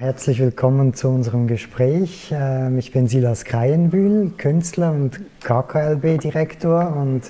Herzlich 0.00 0.40
willkommen 0.40 0.94
zu 0.94 1.10
unserem 1.10 1.46
Gespräch. 1.46 2.32
Ähm, 2.34 2.78
ich 2.78 2.90
bin 2.90 3.06
Silas 3.06 3.44
Kreienbühl, 3.44 4.32
Künstler 4.38 4.92
und 4.92 5.20
KKLB-Direktor 5.42 6.96
und 6.96 7.20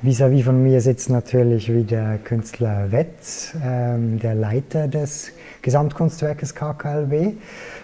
vis-à-vis 0.00 0.40
-vis 0.40 0.44
von 0.44 0.62
mir 0.62 0.80
sitzt 0.80 1.10
natürlich 1.10 1.70
wieder 1.70 2.16
Künstler 2.24 2.90
Wetz, 2.90 3.54
ähm, 3.62 4.18
der 4.18 4.34
Leiter 4.34 4.88
des 4.88 5.32
Gesamtkunstwerkes 5.60 6.54
KKLB. 6.54 7.12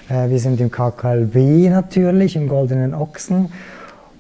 Äh, 0.09 0.31
wir 0.31 0.39
sind 0.39 0.63
im 0.63 0.71
KKLB 0.71 1.69
natürlich, 1.69 2.35
im 2.35 2.49
Goldenen 2.49 2.95
Ochsen. 2.95 3.53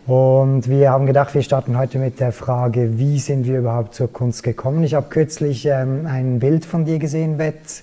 Und 0.07 0.69
wir 0.69 0.91
haben 0.91 1.07
gedacht, 1.07 1.35
wir 1.35 1.41
starten 1.41 1.79
heute 1.79 1.99
mit 1.99 2.21
der 2.21 2.33
Frage, 2.33 2.99
wie 2.99 3.19
sind 3.19 3.47
wir 3.47 3.61
überhaupt 3.61 3.95
zur 3.95 4.13
Kunst 4.13 4.43
gekommen? 4.43 4.85
Ich 4.85 4.93
habe 4.93 5.07
kürzlich 5.09 5.65
ähm, 5.65 6.07
ein 6.07 6.39
Bild 6.39 6.67
von 6.67 6.85
dir 6.85 6.99
gesehen, 6.99 7.39
Wetz 7.39 7.83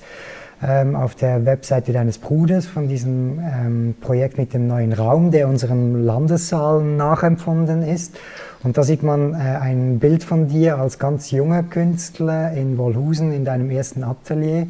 ähm, 0.61 0.95
auf 0.95 1.15
der 1.15 1.45
Webseite 1.45 1.93
deines 1.93 2.17
Bruders 2.17 2.65
von 2.65 2.87
diesem 2.87 3.39
ähm, 3.39 3.95
Projekt 4.01 4.37
mit 4.37 4.53
dem 4.53 4.67
neuen 4.67 4.93
Raum, 4.93 5.31
der 5.31 5.47
unserem 5.47 6.03
Landessaal 6.05 6.83
nachempfunden 6.83 7.81
ist. 7.81 8.17
Und 8.63 8.77
da 8.77 8.83
sieht 8.83 9.03
man 9.03 9.33
äh, 9.33 9.37
ein 9.37 9.99
Bild 9.99 10.23
von 10.23 10.47
dir 10.47 10.77
als 10.77 10.99
ganz 10.99 11.31
junger 11.31 11.63
Künstler 11.63 12.51
in 12.53 12.77
Wolhusen 12.77 13.31
in 13.31 13.45
deinem 13.45 13.69
ersten 13.69 14.03
Atelier. 14.03 14.67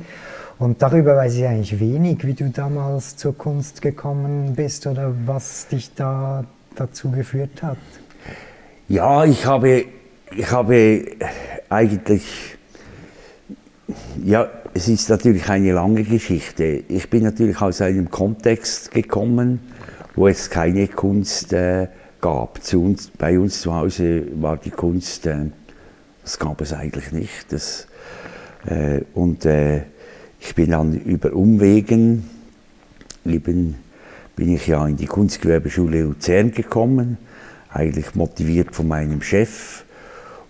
Und 0.59 0.81
darüber 0.81 1.15
weiß 1.15 1.35
ich 1.35 1.47
eigentlich 1.47 1.79
wenig, 1.79 2.25
wie 2.25 2.33
du 2.33 2.49
damals 2.49 3.15
zur 3.15 3.35
Kunst 3.35 3.81
gekommen 3.81 4.53
bist 4.55 4.85
oder 4.85 5.13
was 5.25 5.67
dich 5.67 5.95
da 5.95 6.43
dazu 6.75 7.09
geführt 7.11 7.63
hat. 7.63 7.77
Ja, 8.89 9.23
ich 9.23 9.45
habe, 9.45 9.85
ich 10.35 10.51
habe 10.51 11.05
eigentlich 11.69 12.58
ja, 14.23 14.49
es 14.73 14.87
ist 14.87 15.09
natürlich 15.09 15.49
eine 15.49 15.71
lange 15.71 16.03
Geschichte. 16.03 16.83
Ich 16.87 17.09
bin 17.09 17.23
natürlich 17.23 17.61
aus 17.61 17.81
einem 17.81 18.09
Kontext 18.09 18.91
gekommen, 18.91 19.59
wo 20.15 20.27
es 20.27 20.49
keine 20.49 20.87
Kunst 20.87 21.53
äh, 21.53 21.87
gab. 22.21 22.59
Uns, 22.73 23.09
bei 23.17 23.39
uns 23.39 23.61
zu 23.61 23.73
Hause 23.73 24.23
war 24.35 24.57
die 24.57 24.71
Kunst, 24.71 25.25
äh, 25.25 25.45
das 26.23 26.37
gab 26.37 26.61
es 26.61 26.73
eigentlich 26.73 27.11
nicht. 27.11 27.51
Das, 27.51 27.87
äh, 28.67 29.01
und 29.13 29.45
äh, 29.45 29.83
ich 30.39 30.55
bin 30.55 30.71
dann 30.71 30.93
über 30.93 31.33
Umwegen, 31.33 32.29
eben 33.25 33.75
bin 34.35 34.55
ich 34.55 34.67
ja 34.67 34.87
in 34.87 34.95
die 34.95 35.07
Kunstgewerbeschule 35.07 36.03
Luzern 36.03 36.51
gekommen, 36.51 37.17
eigentlich 37.71 38.15
motiviert 38.15 38.73
von 38.75 38.87
meinem 38.87 39.21
Chef. 39.21 39.83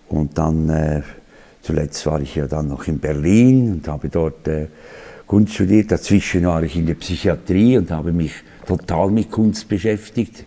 Und 0.08 0.38
dann 0.38 0.68
äh, 0.68 1.02
Zuletzt 1.62 2.04
war 2.06 2.20
ich 2.20 2.34
ja 2.36 2.46
dann 2.46 2.68
noch 2.68 2.86
in 2.86 2.98
Berlin 2.98 3.72
und 3.72 3.88
habe 3.88 4.08
dort 4.08 4.48
äh, 4.48 4.68
Kunst 5.26 5.54
studiert. 5.54 5.92
Dazwischen 5.92 6.46
war 6.46 6.62
ich 6.62 6.76
in 6.76 6.86
der 6.86 6.94
Psychiatrie 6.94 7.76
und 7.78 7.90
habe 7.90 8.12
mich 8.12 8.32
total 8.66 9.10
mit 9.10 9.30
Kunst 9.30 9.68
beschäftigt. 9.68 10.44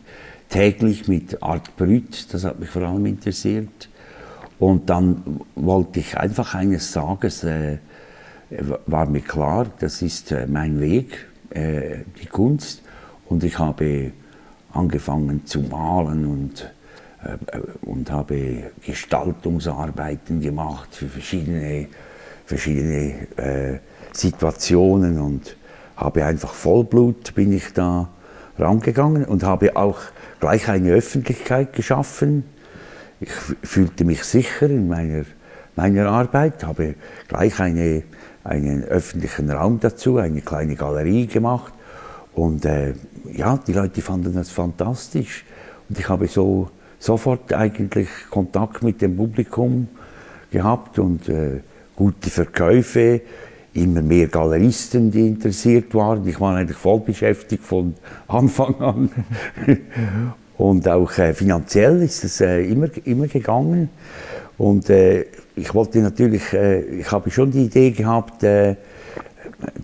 Täglich 0.50 1.08
mit 1.08 1.42
Art 1.42 1.76
Brüt, 1.78 2.34
das 2.34 2.44
hat 2.44 2.60
mich 2.60 2.70
vor 2.70 2.84
allem 2.84 3.06
interessiert. 3.06 3.90
Und 4.60 4.90
dann 4.90 5.42
wollte 5.56 6.00
ich 6.00 6.18
einfach 6.18 6.56
eines 6.56 6.92
Tages, 6.92 7.44
äh, 7.44 7.78
war 8.86 9.08
mir 9.08 9.22
klar, 9.22 9.68
das 9.80 10.02
ist 10.02 10.32
äh, 10.32 10.48
mein 10.48 10.80
Weg, 10.80 11.26
äh, 11.50 12.00
die 12.22 12.28
Kunst. 12.28 12.82
Und 13.30 13.44
ich 13.44 13.58
habe 13.58 14.12
angefangen 14.72 15.46
zu 15.46 15.62
malen 15.62 16.26
und 16.26 16.72
und 17.82 18.12
habe 18.12 18.72
Gestaltungsarbeiten 18.86 20.42
gemacht 20.42 20.90
für 20.96 21.08
verschiedene, 21.08 21.88
verschiedene 22.46 23.28
äh, 23.38 23.80
Situationen 24.12 25.20
und 25.20 25.56
habe 25.96 26.26
einfach 26.26 26.54
Vollblut 26.54 27.36
bin 27.36 27.54
ich 27.54 27.74
da 27.74 28.10
rangegangen 28.58 29.26
und 29.26 29.44
habe 29.44 29.76
auch 29.76 30.00
gleich 30.40 30.70
eine 30.70 30.92
Öffentlichkeit 30.92 31.74
geschaffen. 31.74 32.44
Ich 33.20 33.32
fühlte 33.32 34.04
mich 34.04 34.24
sicher 34.24 34.70
in 34.70 34.88
meiner, 34.88 35.24
meiner 35.76 36.10
Arbeit, 36.10 36.64
habe 36.64 36.96
gleich 37.28 37.60
eine, 37.60 38.04
einen 38.44 38.84
öffentlichen 38.84 39.50
Raum 39.50 39.80
dazu, 39.80 40.18
eine 40.18 40.42
kleine 40.42 40.76
Galerie 40.76 41.28
gemacht 41.28 41.74
und 42.34 42.66
äh, 42.66 42.94
ja, 43.32 43.58
die 43.58 43.74
Leute 43.74 44.02
fanden 44.02 44.34
das 44.34 44.50
fantastisch 44.50 45.46
und 45.90 45.98
ich 45.98 46.10
habe 46.10 46.28
so 46.28 46.70
sofort 47.04 47.52
eigentlich 47.52 48.08
Kontakt 48.30 48.82
mit 48.82 49.02
dem 49.02 49.18
Publikum 49.18 49.90
gehabt 50.52 51.00
und 51.00 51.28
äh, 51.28 51.60
gute 51.98 52.30
Verkäufe, 52.30 53.20
immer 53.74 54.02
mehr 54.02 54.28
Galeristen, 54.28 55.12
die 55.12 55.28
interessiert 55.28 55.94
waren. 55.94 56.26
Ich 56.26 56.40
war 56.40 56.56
eigentlich 56.56 56.78
voll 56.78 57.02
beschäftigt 57.02 57.64
von 57.64 57.96
Anfang 58.28 58.76
an. 58.80 59.10
und 60.58 60.88
auch 60.88 61.18
äh, 61.18 61.34
finanziell 61.34 62.02
ist 62.02 62.24
es 62.24 62.40
äh, 62.40 62.64
immer, 62.64 62.88
immer 63.04 63.28
gegangen. 63.28 63.90
Und 64.58 64.90
äh, 64.90 65.26
ich 65.58 65.74
wollte 65.74 66.00
natürlich, 66.00 66.54
äh, 66.54 66.84
ich 66.84 67.12
habe 67.12 67.30
schon 67.32 67.52
die 67.52 67.66
Idee 67.66 67.92
gehabt, 67.92 68.44
äh, 68.44 68.76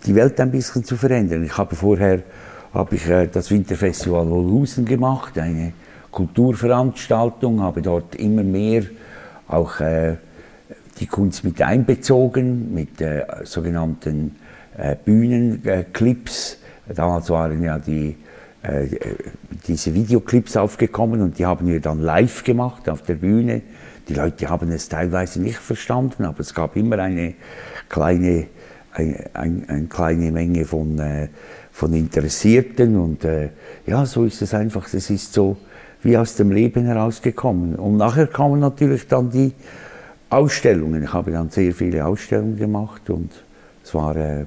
die 0.05 0.15
Welt 0.15 0.39
ein 0.39 0.51
bisschen 0.51 0.85
zu 0.85 0.95
verändern. 0.95 1.43
Ich 1.43 1.57
habe 1.57 1.75
vorher 1.75 2.21
habe 2.73 2.95
ich, 2.95 3.03
das 3.33 3.51
Winterfestival 3.51 4.29
Wolhusen 4.29 4.85
gemacht, 4.85 5.37
eine 5.37 5.73
Kulturveranstaltung, 6.11 7.61
habe 7.61 7.81
dort 7.81 8.15
immer 8.15 8.43
mehr 8.43 8.83
auch 9.47 9.79
äh, 9.79 10.15
die 10.99 11.07
Kunst 11.07 11.43
mit 11.43 11.61
einbezogen, 11.61 12.73
mit 12.73 13.01
äh, 13.01 13.25
sogenannten 13.43 14.35
äh, 14.77 14.95
Bühnenclips. 15.03 16.57
Damals 16.87 17.29
waren 17.29 17.63
ja 17.63 17.79
die, 17.79 18.15
äh, 18.63 18.87
diese 19.67 19.93
Videoclips 19.93 20.57
aufgekommen 20.57 21.21
und 21.21 21.39
die 21.39 21.45
haben 21.45 21.67
wir 21.67 21.79
dann 21.79 21.99
live 21.99 22.43
gemacht 22.43 22.89
auf 22.89 23.03
der 23.03 23.15
Bühne. 23.15 23.61
Die 24.07 24.13
Leute 24.15 24.49
haben 24.49 24.71
es 24.71 24.89
teilweise 24.89 25.41
nicht 25.41 25.57
verstanden, 25.57 26.25
aber 26.25 26.39
es 26.39 26.53
gab 26.53 26.75
immer 26.75 26.97
eine 26.99 27.35
kleine, 27.89 28.47
eine, 28.91 29.29
eine, 29.33 29.69
eine 29.69 29.87
kleine 29.87 30.31
Menge 30.31 30.65
von, 30.65 30.97
äh, 30.99 31.27
von 31.71 31.93
Interessierten 31.93 32.97
und 32.97 33.23
äh, 33.23 33.49
ja, 33.85 34.05
so 34.05 34.25
ist 34.25 34.41
es 34.41 34.53
einfach. 34.53 34.91
Es 34.93 35.09
ist 35.09 35.33
so, 35.33 35.57
wie 36.01 36.17
aus 36.17 36.35
dem 36.35 36.51
Leben 36.51 36.85
herausgekommen. 36.85 37.75
Und 37.75 37.97
nachher 37.97 38.27
kamen 38.27 38.59
natürlich 38.59 39.07
dann 39.07 39.29
die 39.29 39.53
Ausstellungen. 40.29 41.03
Ich 41.03 41.13
habe 41.13 41.31
dann 41.31 41.49
sehr 41.49 41.73
viele 41.73 42.05
Ausstellungen 42.05 42.57
gemacht 42.57 43.09
und 43.09 43.31
es 43.83 43.93
war, 43.93 44.15
äh, 44.15 44.45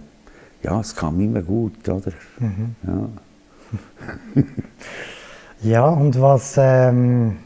ja, 0.63 0.81
es 0.81 0.95
kam 0.95 1.21
immer 1.21 1.43
gut, 1.43 1.89
oder? 1.89 2.13
Mhm. 2.39 2.77
Ja. 2.87 4.43
ja, 5.63 5.87
und 5.89 6.21
was, 6.21 6.55
ähm, 6.59 7.37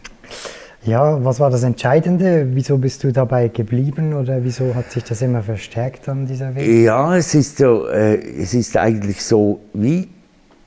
ja, 0.83 1.25
was 1.25 1.41
war 1.41 1.51
das 1.51 1.63
Entscheidende? 1.63 2.47
Wieso 2.51 2.79
bist 2.79 3.03
du 3.03 3.13
dabei 3.13 3.49
geblieben 3.49 4.15
oder 4.15 4.45
wieso 4.45 4.75
hat 4.75 4.91
sich 4.93 5.05
das 5.05 5.23
immer 5.23 5.43
verstärkt 5.43 6.09
an 6.09 6.27
dieser 6.27 6.55
Weg? 6.55 6.85
Ja, 6.85 7.17
es 7.17 7.35
ist 7.35 7.59
so, 7.59 7.89
äh, 7.89 8.17
es 8.17 8.55
ist 8.55 8.77
eigentlich 8.77 9.25
so, 9.25 9.61
wie 9.73 10.09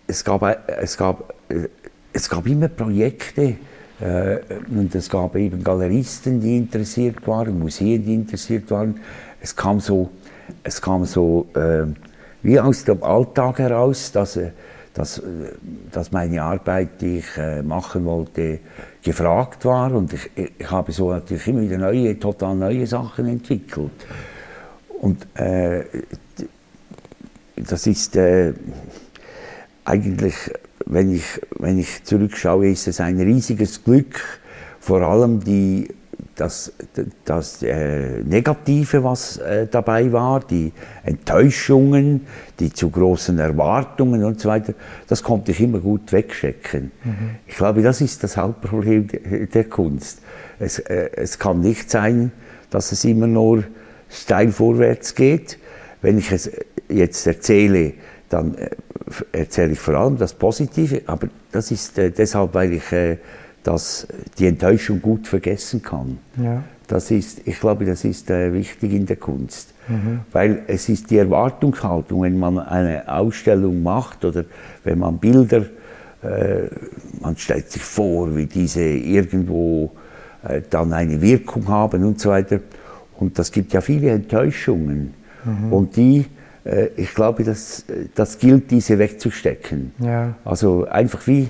es 0.08 0.26
gab, 0.26 0.42
äh, 0.44 0.58
es 0.82 0.98
gab 0.98 1.34
äh, 1.50 1.70
es 2.14 2.30
gab 2.30 2.46
immer 2.48 2.68
Projekte 2.68 3.56
äh, 4.00 4.38
und 4.70 4.94
es 4.96 5.10
gab 5.10 5.36
eben 5.36 5.64
Galeristen, 5.64 6.40
die 6.42 6.58
interessiert 6.58 7.26
waren, 7.28 7.60
Museen, 7.60 8.04
die 8.06 8.16
interessiert 8.16 8.70
waren. 8.72 9.00
Es 9.42 9.56
kam 9.56 9.80
so, 9.80 10.10
es 10.64 10.82
kam 10.82 11.06
so 11.06 11.48
äh, 11.54 11.86
wie 12.42 12.60
aus 12.60 12.84
dem 12.86 13.04
Alltag 13.04 13.60
heraus, 13.60 14.12
dass, 14.12 14.38
äh, 14.38 14.52
dass, 14.94 15.20
äh, 15.20 15.22
dass 15.92 16.12
meine 16.12 16.42
Arbeit, 16.42 17.02
die 17.02 17.20
ich 17.20 17.38
äh, 17.38 17.62
machen 17.62 18.06
wollte, 18.06 18.60
gefragt 19.04 19.66
war 19.66 19.94
und 19.94 20.14
ich, 20.14 20.30
ich 20.36 20.70
habe 20.72 20.92
so 20.92 21.12
natürlich 21.12 21.48
immer 21.48 21.62
wieder 21.62 21.78
neue, 21.78 22.18
total 22.20 22.56
neue 22.56 22.86
Sachen 22.86 23.28
entwickelt. 23.28 23.92
Und 25.02 25.26
äh, 25.40 25.84
das 27.56 27.88
ist 27.88 28.18
eigentlich 29.86 30.36
wenn 30.90 31.14
ich, 31.14 31.40
wenn 31.58 31.78
ich 31.78 32.04
zurückschaue, 32.04 32.70
ist 32.70 32.88
es 32.88 33.00
ein 33.00 33.20
riesiges 33.20 33.84
Glück, 33.84 34.20
vor 34.80 35.02
allem 35.02 35.44
die, 35.44 35.88
das, 36.36 36.74
das 37.26 37.62
äh, 37.62 38.24
Negative, 38.24 39.04
was 39.04 39.38
äh, 39.38 39.68
dabei 39.70 40.12
war, 40.12 40.40
die 40.40 40.74
Enttäuschungen, 41.04 42.26
die 42.60 42.74
zu 42.74 42.90
großen 42.90 43.38
Erwartungen 43.38 44.24
und 44.24 44.40
so 44.40 44.50
weiter, 44.50 44.74
das 45.08 45.22
konnte 45.22 45.52
ich 45.52 45.62
immer 45.62 45.80
gut 45.80 46.12
wegstecken. 46.12 46.92
Mhm. 47.04 47.36
Ich 47.46 47.56
glaube, 47.56 47.84
das 47.84 48.02
ist 48.02 48.24
das 48.24 48.36
Hauptproblem 48.36 49.08
der, 49.08 49.46
der 49.46 49.64
Kunst. 49.66 50.22
Es, 50.60 50.80
äh, 50.80 51.10
es 51.16 51.38
kann 51.38 51.60
nicht 51.60 51.92
sein, 51.92 52.32
dass 52.72 52.92
es 52.92 53.06
immer 53.06 53.28
nur 53.28 53.64
steil 54.10 54.52
vorwärts 54.52 55.14
geht. 55.14 55.60
Wenn 56.02 56.18
ich 56.18 56.32
es 56.32 56.50
jetzt 56.88 57.28
erzähle, 57.28 57.94
dann 58.30 58.56
äh, 58.56 58.70
erzähle 59.32 59.74
ich 59.74 59.80
vor 59.80 59.96
allem 59.96 60.18
das 60.18 60.34
Positive, 60.34 61.02
aber 61.08 61.28
das 61.52 61.72
ist 61.72 61.98
äh, 61.98 62.12
deshalb, 62.12 62.54
weil 62.54 62.74
ich 62.74 62.92
äh, 62.92 63.18
dass 63.64 64.08
die 64.38 64.48
Enttäuschung 64.48 65.02
gut 65.02 65.28
vergessen 65.28 65.82
kann. 65.82 66.20
Ja. 66.42 66.64
Das 66.88 67.12
ist, 67.12 67.42
ich 67.46 67.60
glaube, 67.60 67.86
das 67.86 68.04
ist 68.04 68.30
äh, 68.32 68.52
wichtig 68.54 68.94
in 68.94 69.06
der 69.06 69.18
Kunst. 69.18 69.74
Mhm. 69.88 70.22
Weil 70.32 70.64
es 70.68 70.90
ist 70.90 71.12
die 71.12 71.18
Erwartungshaltung, 71.18 72.24
wenn 72.24 72.40
man 72.40 72.58
eine 72.58 73.08
Ausstellung 73.08 73.84
macht 73.84 74.26
oder 74.26 74.46
wenn 74.84 75.00
man 75.00 75.18
Bilder, 75.20 75.66
äh, 76.24 76.68
man 77.22 77.38
stellt 77.38 77.72
sich 77.72 77.84
vor, 77.84 78.36
wie 78.36 78.48
diese 78.48 78.82
irgendwo 78.82 79.92
äh, 80.48 80.62
dann 80.68 80.94
eine 80.94 81.22
Wirkung 81.22 81.68
haben 81.68 82.04
und 82.04 82.20
so 82.20 82.30
weiter. 82.30 82.60
Und 83.20 83.38
das 83.38 83.52
gibt 83.52 83.74
ja 83.74 83.82
viele 83.82 84.10
Enttäuschungen. 84.10 85.14
Mhm. 85.46 85.74
Und 85.74 85.96
die, 85.96 86.26
ich 86.96 87.14
glaube, 87.14 87.44
das, 87.44 87.86
das 88.16 88.38
gilt, 88.38 88.70
diese 88.72 89.00
wegzustecken. 89.00 89.94
Ja. 90.00 90.36
Also 90.44 90.86
einfach 90.86 91.26
wie, 91.26 91.50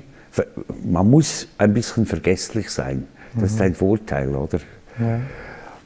man 0.83 1.09
muss 1.09 1.47
ein 1.57 1.73
bisschen 1.73 2.05
vergesslich 2.05 2.69
sein. 2.69 3.07
Das 3.33 3.41
mhm. 3.41 3.45
ist 3.45 3.61
ein 3.61 3.75
Vorteil, 3.75 4.35
oder? 4.35 4.59
Ja. 4.99 5.19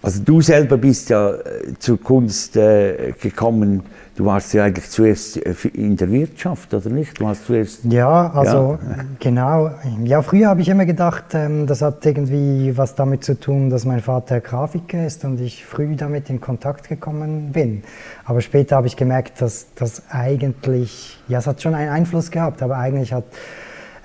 Also 0.04 0.22
du 0.22 0.42
selber 0.42 0.78
bist 0.78 1.10
ja 1.10 1.32
äh, 1.32 1.74
zur 1.80 2.00
Kunst 2.00 2.58
äh, 2.58 3.14
gekommen, 3.22 3.84
du 4.18 4.26
warst 4.26 4.54
ja 4.54 4.66
eigentlich 4.66 4.90
zuerst 4.90 5.38
äh, 5.38 5.56
in 5.74 5.96
der 5.96 6.12
Wirtschaft, 6.12 6.74
oder 6.74 6.90
nicht? 6.90 7.18
Du 7.22 7.28
hast 7.28 7.46
zuerst, 7.46 7.86
ja, 7.86 8.30
also 8.32 8.78
ja. 8.82 9.06
genau. 9.20 9.72
Ja, 10.04 10.22
früher 10.22 10.50
habe 10.50 10.60
ich 10.60 10.68
immer 10.68 10.86
gedacht, 10.86 11.34
ähm, 11.34 11.68
das 11.68 11.82
hat 11.82 12.06
irgendwie 12.06 12.76
was 12.76 12.96
damit 12.96 13.24
zu 13.24 13.40
tun, 13.40 13.70
dass 13.70 13.86
mein 13.86 14.02
Vater 14.02 14.42
Grafiker 14.42 15.06
ist 15.06 15.24
und 15.24 15.40
ich 15.40 15.66
früh 15.66 15.96
damit 15.96 16.30
in 16.30 16.42
Kontakt 16.42 16.90
gekommen 16.90 17.54
bin. 17.54 17.84
Aber 18.26 18.42
später 18.42 18.76
habe 18.76 18.88
ich 18.88 18.98
gemerkt, 18.98 19.42
dass 19.42 19.68
das 19.76 20.04
eigentlich, 20.10 21.18
ja, 21.30 21.40
es 21.40 21.48
hat 21.48 21.62
schon 21.62 21.76
einen 21.76 21.90
Einfluss 21.90 22.30
gehabt, 22.30 22.62
aber 22.62 22.76
eigentlich 22.76 23.14
hat 23.14 23.24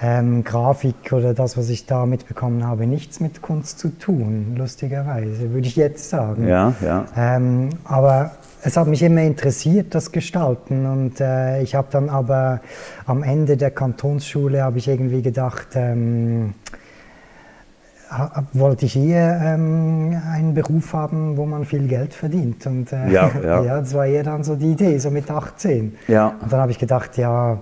ähm, 0.00 0.44
Grafik 0.44 1.12
oder 1.12 1.34
das, 1.34 1.56
was 1.56 1.68
ich 1.70 1.86
da 1.86 2.06
mitbekommen 2.06 2.64
habe, 2.64 2.86
nichts 2.86 3.18
mit 3.20 3.42
Kunst 3.42 3.78
zu 3.78 3.88
tun, 3.88 4.54
lustigerweise, 4.56 5.52
würde 5.52 5.66
ich 5.66 5.76
jetzt 5.76 6.08
sagen. 6.08 6.46
Ja, 6.46 6.72
ja. 6.80 7.06
Ähm, 7.16 7.70
aber 7.84 8.32
es 8.62 8.76
hat 8.76 8.86
mich 8.86 9.02
immer 9.02 9.22
interessiert, 9.22 9.94
das 9.94 10.12
Gestalten. 10.12 10.86
Und 10.86 11.20
äh, 11.20 11.62
ich 11.62 11.74
habe 11.74 11.88
dann 11.90 12.08
aber 12.08 12.60
am 13.06 13.22
Ende 13.22 13.56
der 13.56 13.70
Kantonsschule 13.70 14.62
habe 14.62 14.78
ich 14.78 14.88
irgendwie 14.88 15.22
gedacht, 15.22 15.68
ähm, 15.74 16.54
wollte 18.52 18.86
ich 18.86 18.96
eher 18.96 19.40
ähm, 19.42 20.16
einen 20.32 20.54
Beruf 20.54 20.92
haben, 20.94 21.36
wo 21.36 21.44
man 21.44 21.64
viel 21.64 21.86
Geld 21.88 22.14
verdient. 22.14 22.66
Und 22.66 22.92
äh, 22.92 23.10
ja, 23.10 23.30
ja. 23.44 23.62
ja, 23.64 23.80
das 23.80 23.94
war 23.94 24.06
eher 24.06 24.22
dann 24.22 24.44
so 24.44 24.54
die 24.54 24.72
Idee, 24.72 24.98
so 24.98 25.10
mit 25.10 25.30
18. 25.30 25.96
Ja. 26.06 26.34
Und 26.40 26.52
dann 26.52 26.60
habe 26.60 26.70
ich 26.70 26.78
gedacht, 26.78 27.16
ja, 27.16 27.58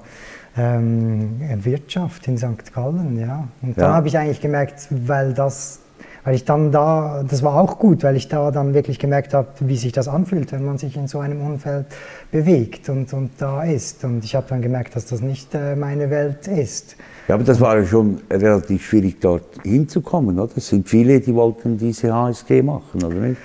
ähm, 0.56 1.40
Wirtschaft 1.62 2.26
in 2.28 2.38
St. 2.38 2.72
Gallen, 2.74 3.18
ja. 3.18 3.46
Und 3.62 3.78
dann 3.78 3.92
habe 3.92 4.08
ich 4.08 4.16
eigentlich 4.16 4.40
gemerkt, 4.40 4.88
weil 4.90 5.34
das, 5.34 5.80
weil 6.24 6.34
ich 6.34 6.44
dann 6.44 6.72
da, 6.72 7.24
das 7.28 7.42
war 7.42 7.56
auch 7.60 7.78
gut, 7.78 8.02
weil 8.02 8.16
ich 8.16 8.28
da 8.28 8.50
dann 8.50 8.72
wirklich 8.74 8.98
gemerkt 8.98 9.34
habe, 9.34 9.48
wie 9.60 9.76
sich 9.76 9.92
das 9.92 10.08
anfühlt, 10.08 10.52
wenn 10.52 10.64
man 10.64 10.78
sich 10.78 10.96
in 10.96 11.08
so 11.08 11.20
einem 11.20 11.40
Umfeld 11.42 11.86
bewegt 12.30 12.88
und, 12.88 13.12
und 13.12 13.30
da 13.38 13.64
ist. 13.64 14.04
Und 14.04 14.24
ich 14.24 14.34
habe 14.34 14.46
dann 14.48 14.62
gemerkt, 14.62 14.96
dass 14.96 15.06
das 15.06 15.20
nicht 15.20 15.54
äh, 15.54 15.76
meine 15.76 16.10
Welt 16.10 16.48
ist. 16.48 16.96
Ja, 17.28 17.34
aber 17.34 17.44
das 17.44 17.60
war 17.60 17.78
ja 17.78 17.84
schon 17.84 18.20
relativ 18.30 18.86
schwierig, 18.86 19.20
dort 19.20 19.62
hinzukommen, 19.62 20.38
oder? 20.38 20.56
Es 20.56 20.68
sind 20.68 20.88
viele, 20.88 21.20
die 21.20 21.34
wollten 21.34 21.76
diese 21.76 22.14
HSG 22.14 22.62
machen, 22.62 23.02
oder 23.02 23.14
nicht? 23.14 23.40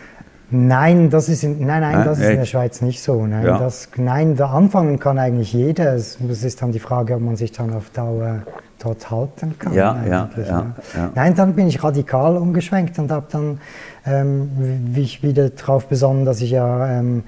Nein, 0.52 1.10
das 1.10 1.30
ist 1.30 1.44
in, 1.44 1.66
nein, 1.66 1.82
nein, 1.82 2.06
das 2.06 2.20
ist 2.20 2.30
in 2.30 2.38
der 2.38 2.46
Schweiz 2.46 2.82
nicht 2.82 3.02
so. 3.02 3.26
Nein, 3.26 3.46
ja. 3.46 3.58
das, 3.58 3.90
nein, 3.96 4.36
da 4.36 4.52
anfangen 4.52 5.00
kann 5.00 5.18
eigentlich 5.18 5.54
jeder. 5.54 5.94
Es, 5.96 6.18
es 6.30 6.44
ist 6.44 6.62
dann 6.62 6.72
die 6.72 6.80
Frage, 6.80 7.16
ob 7.16 7.22
man 7.22 7.36
sich 7.36 7.52
dann 7.52 7.74
auf 7.74 7.90
Dauer 7.92 8.44
dort 8.80 9.10
halten 9.10 9.58
kann. 9.58 9.74
Ja, 9.74 10.04
ja, 10.06 10.30
ja, 10.36 10.74
ja, 10.96 11.12
Nein, 11.16 11.36
dann 11.36 11.54
bin 11.54 11.68
ich 11.68 11.84
radikal 11.84 12.36
umgeschwenkt 12.36 12.98
und 13.00 13.12
habe 13.12 13.28
dann 13.32 13.60
ähm, 14.06 14.50
wie 14.94 15.02
ich 15.02 15.24
wieder 15.24 15.50
darauf 15.50 15.88
besonnen, 15.88 16.26
dass 16.26 16.42
ich 16.42 16.52
ja 16.52 17.00
ähm, 17.00 17.24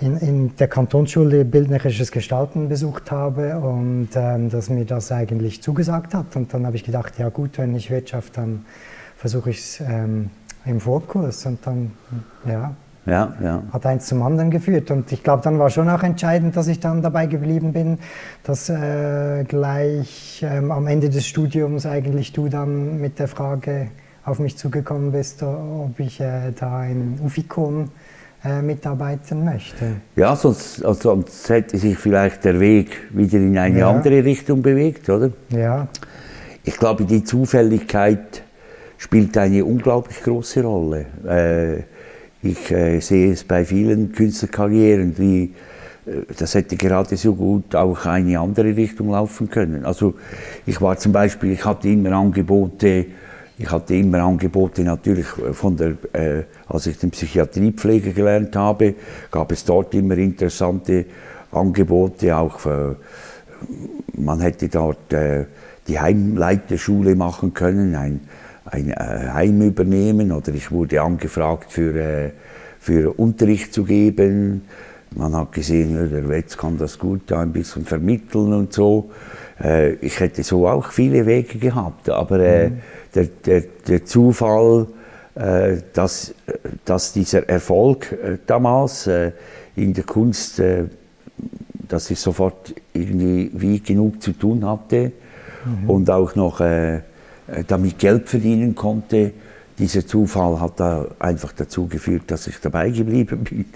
in, 0.00 0.16
in, 0.18 0.56
der 0.56 0.68
Kantonsschule 0.68 1.44
bildnerisches 1.44 2.12
Gestalten 2.12 2.68
besucht 2.68 3.10
habe 3.10 3.58
und 3.58 4.10
ähm, 4.14 4.50
dass 4.50 4.68
mir 4.68 4.84
das 4.84 5.10
eigentlich 5.10 5.62
zugesagt 5.62 6.14
hat. 6.14 6.36
Und 6.36 6.52
dann 6.52 6.66
habe 6.66 6.76
ich 6.76 6.84
gedacht, 6.84 7.18
ja 7.18 7.30
gut, 7.30 7.58
wenn 7.58 7.74
ich 7.74 7.90
Wirtschaft, 7.90 8.36
dann 8.36 8.66
versuche 9.16 9.50
ich 9.50 9.58
es 9.58 9.80
ähm, 9.80 10.30
im 10.68 10.80
Vorkurs 10.80 11.46
und 11.46 11.58
dann, 11.64 11.92
ja, 12.46 12.72
ja, 13.06 13.34
ja. 13.42 13.62
hat 13.72 13.86
eins 13.86 14.06
zum 14.06 14.22
anderen 14.22 14.50
geführt. 14.50 14.90
Und 14.90 15.10
ich 15.12 15.22
glaube, 15.22 15.42
dann 15.42 15.58
war 15.58 15.70
schon 15.70 15.88
auch 15.88 16.02
entscheidend, 16.02 16.56
dass 16.56 16.68
ich 16.68 16.80
dann 16.80 17.02
dabei 17.02 17.26
geblieben 17.26 17.72
bin, 17.72 17.98
dass 18.42 18.68
äh, 18.68 19.44
gleich 19.44 20.44
ähm, 20.48 20.70
am 20.70 20.86
Ende 20.86 21.08
des 21.08 21.26
Studiums 21.26 21.86
eigentlich 21.86 22.32
du 22.32 22.48
dann 22.48 23.00
mit 23.00 23.18
der 23.18 23.28
Frage 23.28 23.88
auf 24.24 24.38
mich 24.38 24.58
zugekommen 24.58 25.12
bist, 25.12 25.42
ob 25.42 25.98
ich 25.98 26.20
äh, 26.20 26.52
da 26.58 26.84
in 26.84 27.18
Ufikon 27.24 27.90
äh, 28.44 28.62
mitarbeiten 28.62 29.44
möchte. 29.44 29.96
Ja, 30.14 30.36
sonst, 30.36 30.84
also 30.84 31.00
sonst 31.00 31.48
hätte 31.48 31.78
sich 31.78 31.96
vielleicht 31.96 32.44
der 32.44 32.60
Weg 32.60 33.08
wieder 33.10 33.38
in 33.38 33.56
eine 33.56 33.80
ja. 33.80 33.90
andere 33.90 34.22
Richtung 34.24 34.62
bewegt, 34.62 35.08
oder? 35.08 35.30
Ja. 35.48 35.88
Ich 36.62 36.76
glaube, 36.76 37.04
die 37.04 37.24
Zufälligkeit 37.24 38.42
spielt 38.98 39.38
eine 39.38 39.64
unglaublich 39.64 40.22
große 40.22 40.62
Rolle. 40.62 41.06
Äh, 41.26 41.78
ich 42.46 42.70
äh, 42.70 43.00
sehe 43.00 43.32
es 43.32 43.44
bei 43.44 43.64
vielen 43.64 44.12
Künstlerkarrieren, 44.12 45.16
wie 45.16 45.54
äh, 46.06 46.22
das 46.36 46.54
hätte 46.54 46.76
gerade 46.76 47.16
so 47.16 47.34
gut 47.34 47.74
auch 47.74 48.04
eine 48.04 48.38
andere 48.38 48.76
Richtung 48.76 49.10
laufen 49.10 49.48
können. 49.48 49.84
Also 49.84 50.14
ich 50.66 50.80
war 50.80 50.96
zum 50.98 51.12
Beispiel, 51.12 51.52
ich 51.52 51.64
hatte 51.64 51.88
immer 51.88 52.12
Angebote, 52.12 53.06
ich 53.56 53.70
hatte 53.70 53.94
immer 53.94 54.18
Angebote 54.22 54.82
natürlich 54.82 55.26
von 55.26 55.76
der, 55.76 55.94
äh, 56.12 56.44
als 56.66 56.86
ich 56.86 56.98
den 56.98 57.10
Psychiatriepflege 57.10 58.12
gelernt 58.12 58.54
habe, 58.54 58.94
gab 59.30 59.50
es 59.50 59.64
dort 59.64 59.94
immer 59.94 60.16
interessante 60.16 61.06
Angebote, 61.50 62.36
auch 62.36 62.58
für, 62.60 62.96
man 64.16 64.40
hätte 64.40 64.68
dort 64.68 65.12
äh, 65.12 65.46
die 65.88 65.98
Heimleiterschule 65.98 67.16
machen 67.16 67.54
können, 67.54 67.96
ein 67.96 68.20
ein 68.70 68.90
äh, 68.90 68.94
Heim 69.32 69.62
übernehmen 69.62 70.32
oder 70.32 70.52
ich 70.52 70.70
wurde 70.70 71.00
angefragt 71.00 71.72
für, 71.72 71.94
äh, 71.94 72.30
für 72.80 73.18
Unterricht 73.18 73.72
zu 73.72 73.84
geben. 73.84 74.62
Man 75.16 75.34
hat 75.34 75.52
gesehen, 75.52 76.10
der 76.10 76.28
Wetz 76.28 76.56
kann 76.56 76.76
das 76.76 76.98
gut 76.98 77.22
da 77.26 77.40
ein 77.40 77.52
bisschen 77.52 77.84
vermitteln 77.84 78.52
und 78.52 78.72
so. 78.72 79.10
Äh, 79.62 79.94
ich 79.94 80.20
hätte 80.20 80.42
so 80.42 80.68
auch 80.68 80.90
viele 80.90 81.26
Wege 81.26 81.58
gehabt, 81.58 82.10
aber 82.10 82.38
mhm. 82.38 82.78
der, 83.14 83.24
der, 83.44 83.64
der 83.86 84.04
Zufall, 84.04 84.86
dass, 85.92 86.34
dass 86.84 87.12
dieser 87.12 87.48
Erfolg 87.48 88.18
damals 88.48 89.08
in 89.76 89.94
der 89.94 90.02
Kunst, 90.02 90.60
dass 91.88 92.10
ich 92.10 92.18
sofort 92.18 92.74
irgendwie 92.92 93.48
wie 93.54 93.78
genug 93.78 94.20
zu 94.20 94.32
tun 94.32 94.66
hatte 94.66 95.12
mhm. 95.64 95.90
und 95.90 96.10
auch 96.10 96.34
noch 96.34 96.60
damit 97.66 97.98
Geld 97.98 98.28
verdienen 98.28 98.74
konnte. 98.74 99.32
Dieser 99.78 100.06
Zufall 100.06 100.60
hat 100.60 100.80
da 100.80 101.06
einfach 101.18 101.52
dazu 101.52 101.86
geführt, 101.86 102.24
dass 102.26 102.46
ich 102.46 102.60
dabei 102.60 102.90
geblieben 102.90 103.44
bin. 103.44 103.66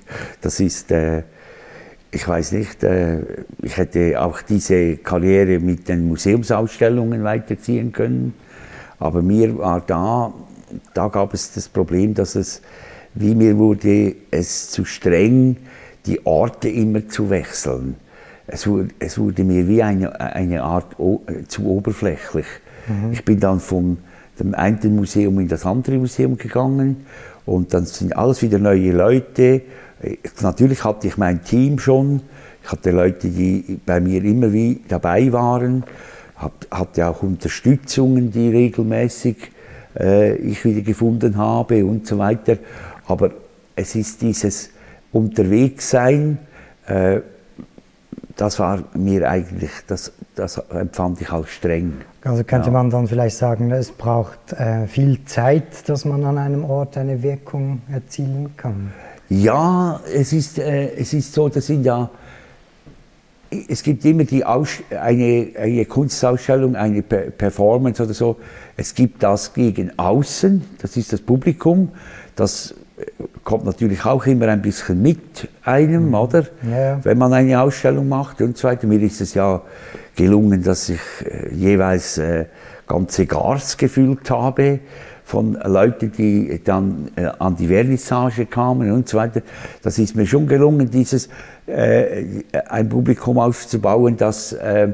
Das 0.41 0.59
ist, 0.59 0.91
äh, 0.91 1.23
ich 2.11 2.27
weiß 2.27 2.53
nicht, 2.53 2.83
äh, 2.83 3.21
ich 3.63 3.77
hätte 3.77 4.21
auch 4.21 4.43
diese 4.43 4.97
Karriere 4.97 5.61
mit 5.61 5.89
den 5.89 6.09
Museumsausstellungen 6.09 7.23
weiterziehen 7.23 7.93
können. 7.93 8.35
Aber 8.99 9.23
mir 9.23 9.57
war 9.59 9.81
da, 9.81 10.33
da 10.93 11.09
gab 11.09 11.35
es 11.35 11.53
das 11.53 11.69
Problem, 11.69 12.15
dass 12.15 12.35
es, 12.35 12.63
wie 13.15 13.35
mir 13.35 13.57
wurde 13.57 14.17
es 14.31 14.71
zu 14.71 14.85
streng, 14.85 15.57
die 16.07 16.27
Orte 16.27 16.69
immer 16.69 17.09
zu 17.09 17.31
wechseln. 17.31 17.97
Es 18.47 18.67
wurde, 18.67 18.89
es 18.99 19.19
wurde 19.19 19.45
mir 19.45 19.69
wie 19.69 19.83
eine, 19.83 20.21
eine 20.21 20.63
Art 20.63 20.97
äh, 20.99 21.45
zu 21.47 21.65
oberflächlich. 21.67 22.47
Mhm. 22.89 23.13
Ich 23.13 23.25
bin 23.25 23.41
dann 23.41 23.61
von 23.61 23.99
dem 24.39 24.55
einen 24.55 24.97
Museum 24.97 25.39
in 25.41 25.49
das 25.49 25.67
andere 25.67 25.97
Museum 25.97 26.37
gegangen 26.37 27.05
und 27.47 27.75
dann 27.75 27.87
sind 27.87 28.17
alles 28.17 28.43
wieder 28.43 28.59
neue 28.59 28.93
Leute. 28.93 29.63
Natürlich 30.41 30.85
hatte 30.85 31.07
ich 31.07 31.17
mein 31.17 31.45
Team 31.45 31.79
schon. 31.79 32.23
Ich 32.65 32.71
hatte 32.71 32.91
Leute, 32.91 33.29
die 33.29 33.81
bei 33.85 34.01
mir 34.01 34.23
immer 34.25 34.53
wie 34.53 34.81
dabei 34.89 35.33
waren. 35.33 35.85
Hatte 36.71 37.07
auch 37.07 37.23
Unterstützungen, 37.23 38.33
die 38.33 38.49
regelmäßig 38.49 39.37
äh, 39.99 40.35
ich 40.37 40.65
wieder 40.65 40.81
gefunden 40.81 41.37
habe 41.37 41.85
und 41.85 42.07
so 42.07 42.19
weiter. 42.19 42.59
Aber 43.07 43.31
es 43.77 43.95
ist 43.95 44.23
dieses 44.23 44.71
Unterwegssein, 45.13 46.39
äh, 46.87 47.21
das 48.37 48.59
war 48.59 48.85
mir 48.95 49.29
eigentlich, 49.29 49.71
das, 49.87 50.13
das 50.35 50.59
empfand 50.59 51.21
ich 51.21 51.31
als 51.31 51.51
streng. 51.51 51.93
Also 52.25 52.45
könnte 52.45 52.69
ja. 52.69 52.73
man 52.73 52.91
dann 52.91 53.09
vielleicht 53.09 53.37
sagen, 53.37 53.71
es 53.71 53.91
braucht 53.91 54.53
äh, 54.53 54.87
viel 54.87 55.25
Zeit, 55.25 55.89
dass 55.89 56.05
man 56.05 56.25
an 56.25 56.39
einem 56.39 56.65
Ort 56.65 56.97
eine 56.97 57.23
Wirkung 57.23 57.83
erzielen 57.93 58.55
kann? 58.57 58.93
Ja, 59.29 60.01
es 60.13 60.33
ist, 60.33 60.59
äh, 60.59 60.95
es 60.95 61.13
ist 61.13 61.33
so, 61.33 61.49
das 61.49 61.67
sind 61.67 61.85
ja, 61.85 62.11
es 63.69 63.83
gibt 63.83 64.05
immer 64.05 64.25
die 64.25 64.45
Aus 64.45 64.83
eine, 64.91 65.49
eine 65.59 65.85
Kunstausstellung, 65.85 66.77
eine 66.77 67.03
Performance 67.03 68.03
oder 68.03 68.15
so. 68.15 68.37
Es 68.77 68.95
gibt 68.95 69.23
das 69.23 69.53
gegen 69.53 69.99
außen, 69.99 70.63
das 70.81 70.97
ist 70.97 71.13
das 71.13 71.21
Publikum. 71.21 71.91
Das 72.35 72.75
kommt 73.45 73.65
natürlich 73.65 74.05
auch 74.05 74.27
immer 74.27 74.49
ein 74.49 74.63
bisschen 74.63 75.01
mit 75.01 75.49
einem, 75.65 76.09
mhm. 76.09 76.15
oder? 76.15 76.45
Ja. 76.71 77.05
Wenn 77.05 77.19
man 77.19 77.33
eine 77.33 77.61
Ausstellung 77.61 78.09
macht 78.09 78.41
und 78.41 78.57
so 78.57 78.69
weiter. 78.69 78.87
Mir 78.87 79.01
ist 79.01 79.21
es 79.21 79.35
ja 79.35 79.63
gelungen, 80.17 80.63
dass 80.63 80.89
ich 80.89 81.01
äh, 81.25 81.55
jeweils 81.55 82.19
äh, 82.19 82.47
ganze 82.87 83.27
Gars 83.27 83.77
gefüllt 83.77 84.31
habe 84.31 84.81
von 85.25 85.55
Leuten, 85.65 86.13
die 86.13 86.61
dann 86.63 87.11
äh, 87.17 87.25
an 87.39 87.57
die 87.57 87.69
Vernissage 87.69 88.47
kamen 88.47 88.91
und 88.93 89.09
so 89.09 89.17
weiter. 89.17 89.41
Das 89.83 89.99
ist 89.99 90.15
mir 90.15 90.27
schon 90.27 90.47
gelungen, 90.47 90.91
dieses 90.91 91.29
äh, 91.67 92.43
ein 92.69 92.89
Publikum 92.89 93.39
aufzubauen, 93.39 94.17
das, 94.17 94.53
äh, 94.53 94.89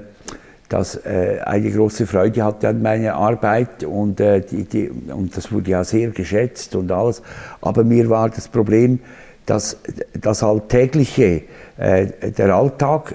das 0.68 0.96
äh, 0.96 1.38
eine 1.44 1.70
große 1.70 2.06
Freude 2.06 2.44
hatte 2.44 2.68
an 2.68 2.82
meiner 2.82 3.14
Arbeit 3.14 3.84
und, 3.84 4.20
äh, 4.20 4.40
die, 4.40 4.64
die, 4.64 4.90
und 4.90 5.37
das 5.37 5.50
wurde 5.50 5.70
ja 5.70 5.84
sehr 5.84 6.10
geschätzt 6.10 6.75
und 6.75 6.92
alles. 6.92 7.22
Aber 7.60 7.84
mir 7.84 8.10
war 8.10 8.28
das 8.28 8.48
Problem, 8.48 9.00
dass 9.46 9.78
das 10.20 10.42
Alltägliche, 10.42 11.42
äh, 11.78 12.06
der 12.37 12.54
Alltag, 12.54 13.14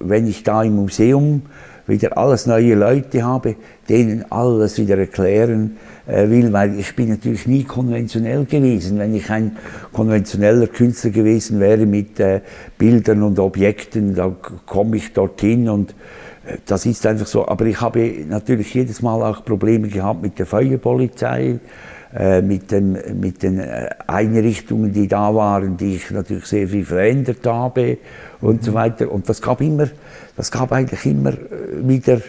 wenn 0.00 0.26
ich 0.26 0.42
da 0.42 0.64
im 0.64 0.74
Museum 0.74 1.42
wieder 1.86 2.18
alles 2.18 2.46
neue 2.46 2.74
Leute 2.74 3.24
habe, 3.24 3.56
denen 3.88 4.30
alles 4.30 4.78
wieder 4.78 4.98
erklären, 4.98 5.76
äh, 6.06 6.28
will, 6.28 6.52
weil 6.52 6.78
ich 6.78 6.94
bin 6.94 7.08
natürlich 7.08 7.46
nie 7.46 7.64
konventionell 7.64 8.44
gewesen. 8.44 8.98
Wenn 8.98 9.14
ich 9.14 9.30
ein 9.30 9.56
konventioneller 9.92 10.66
Künstler 10.66 11.10
gewesen 11.10 11.60
wäre 11.60 11.86
mit 11.86 12.20
äh, 12.20 12.40
Bildern 12.76 13.22
und 13.22 13.38
Objekten, 13.38 14.14
da 14.14 14.34
komme 14.66 14.96
ich 14.96 15.12
dorthin 15.12 15.68
und 15.68 15.90
äh, 15.90 15.94
das 16.66 16.86
ist 16.86 17.06
einfach 17.06 17.26
so. 17.26 17.46
Aber 17.46 17.64
ich 17.66 17.80
habe 17.80 18.24
natürlich 18.28 18.72
jedes 18.74 19.02
Mal 19.02 19.22
auch 19.22 19.44
Probleme 19.44 19.88
gehabt 19.88 20.22
mit 20.22 20.38
der 20.38 20.46
Feuerpolizei, 20.46 21.58
äh, 22.14 22.40
mit, 22.42 22.70
dem, 22.70 22.96
mit 23.20 23.42
den 23.42 23.58
äh, 23.58 23.90
Einrichtungen, 24.06 24.92
die 24.92 25.08
da 25.08 25.34
waren, 25.34 25.76
die 25.76 25.96
ich 25.96 26.10
natürlich 26.10 26.46
sehr 26.46 26.68
viel 26.68 26.84
verändert 26.84 27.46
habe 27.46 27.98
und 28.40 28.62
mhm. 28.62 28.64
so 28.64 28.74
weiter. 28.74 29.10
Und 29.10 29.28
das 29.28 29.42
gab 29.42 29.60
immer, 29.60 29.88
das 30.36 30.50
gab 30.50 30.72
eigentlich 30.72 31.04
immer 31.04 31.34
wieder 31.82 32.20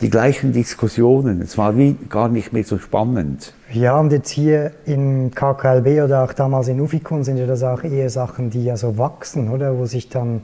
die 0.00 0.10
gleichen 0.10 0.52
Diskussionen. 0.52 1.42
Es 1.42 1.58
war 1.58 1.76
wie 1.76 1.96
gar 2.08 2.28
nicht 2.28 2.52
mehr 2.52 2.64
so 2.64 2.78
spannend. 2.78 3.52
Ja, 3.72 3.98
und 3.98 4.12
jetzt 4.12 4.30
hier 4.30 4.72
in 4.86 5.32
KKLB 5.34 6.04
oder 6.04 6.24
auch 6.24 6.32
damals 6.32 6.68
in 6.68 6.80
Ufikon 6.80 7.24
sind 7.24 7.36
ja 7.36 7.46
das 7.46 7.62
auch 7.62 7.82
eher 7.82 8.08
Sachen, 8.08 8.50
die 8.50 8.64
ja 8.64 8.76
so 8.76 8.96
wachsen, 8.96 9.50
oder? 9.50 9.76
Wo 9.76 9.86
sich 9.86 10.08
dann 10.08 10.42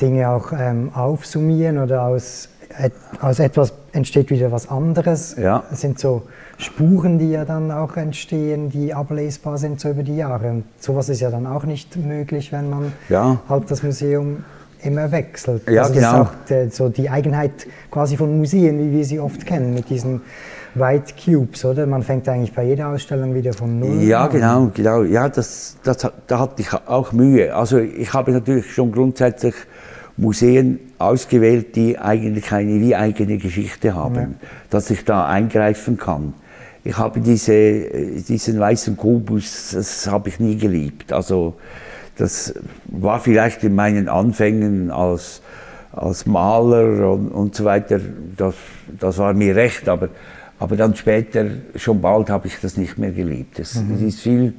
Dinge 0.00 0.28
auch 0.30 0.52
ähm, 0.52 0.90
aufsummieren 0.94 1.78
oder 1.78 2.02
aus, 2.02 2.48
et, 2.78 2.92
aus 3.20 3.38
etwas 3.38 3.72
entsteht 3.92 4.30
wieder 4.30 4.52
was 4.52 4.68
anderes. 4.68 5.36
Ja. 5.36 5.64
Es 5.72 5.80
sind 5.80 5.98
so 5.98 6.22
Spuren, 6.56 7.18
die 7.18 7.30
ja 7.30 7.44
dann 7.44 7.70
auch 7.70 7.96
entstehen, 7.96 8.70
die 8.70 8.94
ablesbar 8.94 9.58
sind 9.58 9.80
so 9.80 9.90
über 9.90 10.02
die 10.02 10.16
Jahre. 10.16 10.50
Und 10.50 10.64
sowas 10.78 11.08
ist 11.08 11.20
ja 11.20 11.30
dann 11.30 11.46
auch 11.46 11.64
nicht 11.64 11.96
möglich, 11.96 12.52
wenn 12.52 12.70
man 12.70 12.92
ja. 13.08 13.40
halt 13.48 13.70
das 13.70 13.82
Museum 13.82 14.44
immer 14.82 15.10
wechselt. 15.10 15.68
Ja, 15.68 15.82
also 15.82 15.94
genau. 15.94 16.10
Das 16.10 16.20
ist 16.20 16.26
auch 16.26 16.46
der, 16.48 16.70
so 16.70 16.88
die 16.88 17.10
Eigenheit 17.10 17.66
quasi 17.90 18.16
von 18.16 18.38
Museen, 18.38 18.78
wie 18.78 18.96
wir 18.96 19.04
sie 19.04 19.18
oft 19.18 19.44
kennen, 19.44 19.74
mit 19.74 19.90
diesen 19.90 20.20
White 20.74 21.14
Cubes, 21.24 21.64
oder? 21.64 21.86
Man 21.86 22.02
fängt 22.02 22.28
eigentlich 22.28 22.54
bei 22.54 22.64
jeder 22.64 22.88
Ausstellung 22.88 23.34
wieder 23.34 23.52
von 23.52 23.80
Null 23.80 24.02
Ja, 24.02 24.26
an. 24.26 24.30
genau, 24.30 24.70
genau. 24.72 25.02
Ja, 25.02 25.28
das, 25.28 25.76
das, 25.82 26.08
da 26.26 26.38
hatte 26.38 26.62
ich 26.62 26.72
auch 26.72 27.12
Mühe. 27.12 27.54
Also 27.54 27.78
ich 27.78 28.12
habe 28.12 28.32
natürlich 28.32 28.72
schon 28.72 28.92
grundsätzlich 28.92 29.54
Museen 30.18 30.80
ausgewählt, 30.98 31.76
die 31.76 31.98
eigentlich 31.98 32.52
eine 32.52 32.80
wie 32.80 32.94
eigene 32.94 33.38
Geschichte 33.38 33.94
haben, 33.94 34.14
ja. 34.14 34.48
dass 34.68 34.90
ich 34.90 35.04
da 35.04 35.26
eingreifen 35.26 35.96
kann. 35.96 36.34
Ich 36.84 36.98
habe 36.98 37.20
diese, 37.20 37.86
diesen 38.28 38.58
weißen 38.58 38.96
Kubus, 38.96 39.70
das 39.72 40.08
habe 40.08 40.28
ich 40.28 40.40
nie 40.40 40.56
geliebt. 40.56 41.12
Also 41.12 41.54
das 42.16 42.54
war 42.86 43.20
vielleicht 43.20 43.62
in 43.62 43.74
meinen 43.74 44.08
Anfängen 44.08 44.90
als, 44.90 45.40
als 45.92 46.26
Maler 46.26 47.12
und, 47.12 47.28
und 47.28 47.54
so 47.54 47.64
weiter, 47.64 48.00
das, 48.36 48.54
das 48.98 49.18
war 49.18 49.34
mir 49.34 49.54
recht, 49.54 49.88
aber, 49.88 50.08
aber 50.58 50.76
dann 50.76 50.96
später, 50.96 51.46
schon 51.76 52.00
bald 52.00 52.28
habe 52.28 52.48
ich 52.48 52.58
das 52.60 52.76
nicht 52.76 52.98
mehr 52.98 53.12
geliebt. 53.12 53.60
Es, 53.60 53.76
mhm. 53.76 53.94
es 53.94 54.02
ist 54.02 54.20
viel 54.20 54.54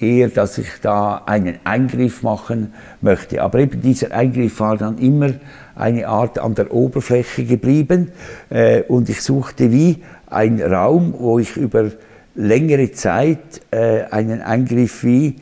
eher, 0.00 0.28
dass 0.28 0.58
ich 0.58 0.68
da 0.82 1.22
einen 1.26 1.58
Eingriff 1.64 2.22
machen 2.22 2.74
möchte. 3.00 3.42
Aber 3.42 3.58
eben 3.58 3.80
dieser 3.80 4.12
Eingriff 4.12 4.60
war 4.60 4.76
dann 4.76 4.98
immer 4.98 5.30
eine 5.76 6.08
Art 6.08 6.38
an 6.38 6.54
der 6.54 6.72
Oberfläche 6.72 7.44
geblieben 7.44 8.12
äh, 8.50 8.82
und 8.82 9.08
ich 9.08 9.22
suchte 9.22 9.72
wie 9.72 10.02
einen 10.26 10.60
Raum, 10.60 11.14
wo 11.16 11.38
ich 11.38 11.56
über 11.56 11.90
längere 12.34 12.90
Zeit 12.92 13.60
äh, 13.70 14.02
einen 14.10 14.42
Eingriff 14.42 15.04
wie 15.04 15.36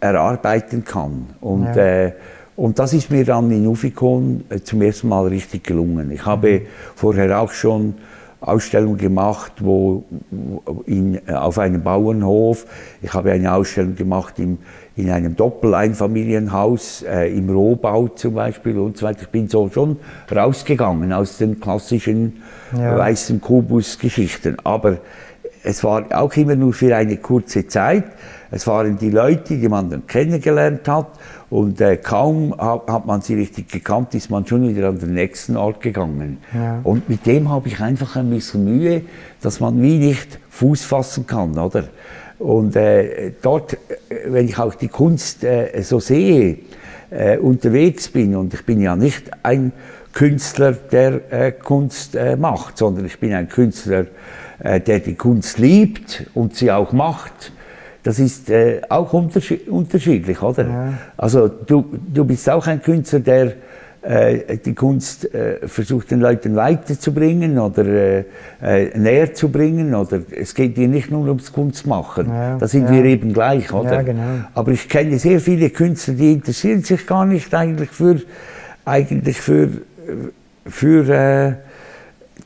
erarbeiten 0.00 0.84
kann. 0.84 1.26
Und, 1.40 1.74
ja. 1.76 2.06
äh, 2.06 2.12
und 2.56 2.78
das 2.78 2.92
ist 2.92 3.10
mir 3.10 3.24
dann 3.24 3.50
in 3.50 3.66
Ufikon 3.66 4.44
äh, 4.48 4.60
zum 4.60 4.82
ersten 4.82 5.08
Mal 5.08 5.26
richtig 5.28 5.64
gelungen. 5.64 6.10
Ich 6.10 6.26
habe 6.26 6.60
mhm. 6.60 6.66
vorher 6.94 7.40
auch 7.40 7.52
schon 7.52 7.94
Ausstellungen 8.46 8.98
gemacht, 8.98 9.52
wo 9.60 10.04
in, 10.86 11.20
äh, 11.26 11.32
auf 11.32 11.58
einem 11.58 11.82
Bauernhof. 11.82 12.66
Ich 13.02 13.12
habe 13.12 13.32
eine 13.32 13.52
Ausstellung 13.52 13.96
gemacht 13.96 14.38
im, 14.38 14.58
in 14.96 15.10
einem 15.10 15.34
Doppeleinfamilienhaus 15.34 17.02
äh, 17.02 17.36
im 17.36 17.48
Rohbau 17.48 18.08
zum 18.08 18.34
Beispiel 18.34 18.78
und 18.78 18.96
so 18.96 19.06
weiter. 19.06 19.22
Ich 19.22 19.28
bin 19.28 19.48
so 19.48 19.68
schon 19.70 19.96
rausgegangen 20.34 21.12
aus 21.12 21.38
den 21.38 21.58
klassischen 21.58 22.42
ja. 22.76 22.96
weißen 22.98 23.40
Kubus-Geschichten. 23.40 24.56
Aber 24.62 24.98
es 25.62 25.82
war 25.82 26.04
auch 26.10 26.32
immer 26.34 26.56
nur 26.56 26.74
für 26.74 26.94
eine 26.94 27.16
kurze 27.16 27.66
Zeit. 27.66 28.04
Es 28.50 28.66
waren 28.66 28.98
die 28.98 29.10
Leute, 29.10 29.56
die 29.56 29.68
man 29.68 29.90
dann 29.90 30.06
kennengelernt 30.06 30.86
hat 30.86 31.08
und 31.54 31.80
äh, 31.80 31.98
kaum 31.98 32.52
hat, 32.58 32.88
hat, 32.88 33.06
man 33.06 33.20
sie 33.20 33.34
richtig 33.36 33.68
gekannt, 33.68 34.12
ist 34.16 34.28
man 34.28 34.44
schon 34.44 34.68
wieder 34.68 34.88
an 34.88 34.98
den 34.98 35.14
nächsten 35.14 35.56
Ort 35.56 35.80
gegangen. 35.80 36.38
Ja. 36.52 36.80
Und 36.82 37.08
mit 37.08 37.26
dem 37.26 37.48
habe 37.48 37.68
ich 37.68 37.78
einfach 37.78 38.16
ein 38.16 38.28
bisschen 38.28 38.64
Mühe, 38.64 39.02
dass 39.40 39.60
man 39.60 39.80
wie 39.80 39.98
nicht 39.98 40.40
Fuß 40.50 40.82
fassen 40.82 41.28
kann, 41.28 41.56
oder? 41.56 41.84
Und 42.40 42.74
äh, 42.74 43.34
dort, 43.40 43.74
äh, 43.74 43.76
wenn 44.26 44.48
ich 44.48 44.58
auch 44.58 44.74
die 44.74 44.88
Kunst 44.88 45.44
äh, 45.44 45.80
so 45.82 46.00
sehe, 46.00 46.58
äh, 47.10 47.38
unterwegs 47.38 48.08
bin, 48.08 48.34
und 48.34 48.52
ich 48.52 48.66
bin 48.66 48.80
ja 48.80 48.96
nicht 48.96 49.30
ein 49.44 49.70
Künstler, 50.12 50.72
der 50.72 51.32
äh, 51.32 51.52
Kunst 51.52 52.18
macht, 52.36 52.78
sondern 52.78 53.06
ich 53.06 53.20
bin 53.20 53.32
ein 53.32 53.48
Künstler, 53.48 54.06
der 54.60 54.80
die 54.80 55.14
Kunst 55.14 55.58
liebt 55.58 56.26
und 56.34 56.56
sie 56.56 56.72
auch 56.72 56.92
macht 56.92 57.52
das 58.04 58.18
ist 58.18 58.50
äh, 58.50 58.82
auch 58.88 59.12
unterschiedlich, 59.14 60.42
oder? 60.42 60.64
Ja. 60.64 60.92
Also 61.16 61.48
du, 61.48 61.84
du 62.12 62.24
bist 62.24 62.48
auch 62.50 62.66
ein 62.66 62.82
Künstler, 62.82 63.20
der 63.20 63.54
äh, 64.02 64.58
die 64.58 64.74
Kunst 64.74 65.34
äh, 65.34 65.66
versucht 65.66 66.10
den 66.10 66.20
Leuten 66.20 66.54
weiterzubringen 66.54 67.58
oder 67.58 67.86
äh, 67.86 68.24
äh, 68.62 68.98
näher 68.98 69.32
zu 69.32 69.48
bringen. 69.48 69.94
Oder 69.94 70.20
es 70.38 70.54
geht 70.54 70.76
dir 70.76 70.86
nicht 70.86 71.10
nur 71.10 71.26
ums 71.28 71.50
Kunstmachen. 71.50 72.28
Ja, 72.28 72.58
da 72.58 72.68
sind 72.68 72.84
ja. 72.84 72.92
wir 72.92 73.04
eben 73.04 73.32
gleich, 73.32 73.72
oder? 73.72 73.94
Ja, 73.94 74.02
genau. 74.02 74.44
Aber 74.52 74.72
ich 74.72 74.86
kenne 74.90 75.18
sehr 75.18 75.40
viele 75.40 75.70
Künstler, 75.70 76.12
die 76.12 76.34
interessieren 76.34 76.82
sich 76.82 77.06
gar 77.06 77.24
nicht 77.24 77.54
eigentlich 77.54 77.90
für 77.90 78.20
eigentlich 78.84 79.40
für 79.40 79.70
für 80.66 81.56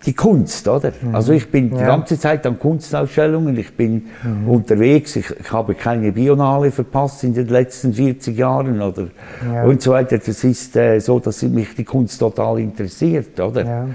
die 0.07 0.15
Kunst, 0.15 0.69
oder? 0.69 0.93
Mhm. 1.01 1.15
Also 1.15 1.33
ich 1.33 1.51
bin 1.51 1.71
ja. 1.71 1.79
die 1.79 1.85
ganze 1.85 2.19
Zeit 2.19 2.47
an 2.47 2.59
Kunstausstellungen, 2.59 3.57
ich 3.59 3.75
bin 3.75 4.07
mhm. 4.23 4.49
unterwegs, 4.49 5.17
ich, 5.17 5.31
ich, 5.31 5.53
habe 5.53 5.75
keine 5.75 6.13
Biennale 6.13 6.71
verpasst 6.71 7.25
in 7.25 7.35
den 7.35 7.49
letzten 7.49 7.93
40 7.93 8.37
Jahren 8.37 8.81
oder 8.81 9.09
ja. 9.45 9.65
und 9.65 9.83
so 9.83 9.93
weiter. 9.93 10.19
Das 10.19 10.45
ist 10.45 10.77
äh, 10.77 11.01
so, 11.01 11.19
dass 11.19 11.43
mich 11.43 11.75
die 11.75 11.85
Kunst 11.85 12.19
total 12.21 12.61
interessiert, 12.61 13.39
oder? 13.41 13.65
Ja. 13.65 13.87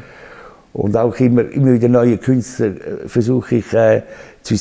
Und 0.73 0.97
auch 0.97 1.15
immer, 1.19 1.49
immer 1.51 1.73
wieder 1.73 1.87
neue 1.87 2.17
Künstler 2.17 2.67
äh, 2.67 3.07
versuche 3.07 3.55
ich, 3.55 3.73
äh, 3.73 4.01
zu, 4.41 4.55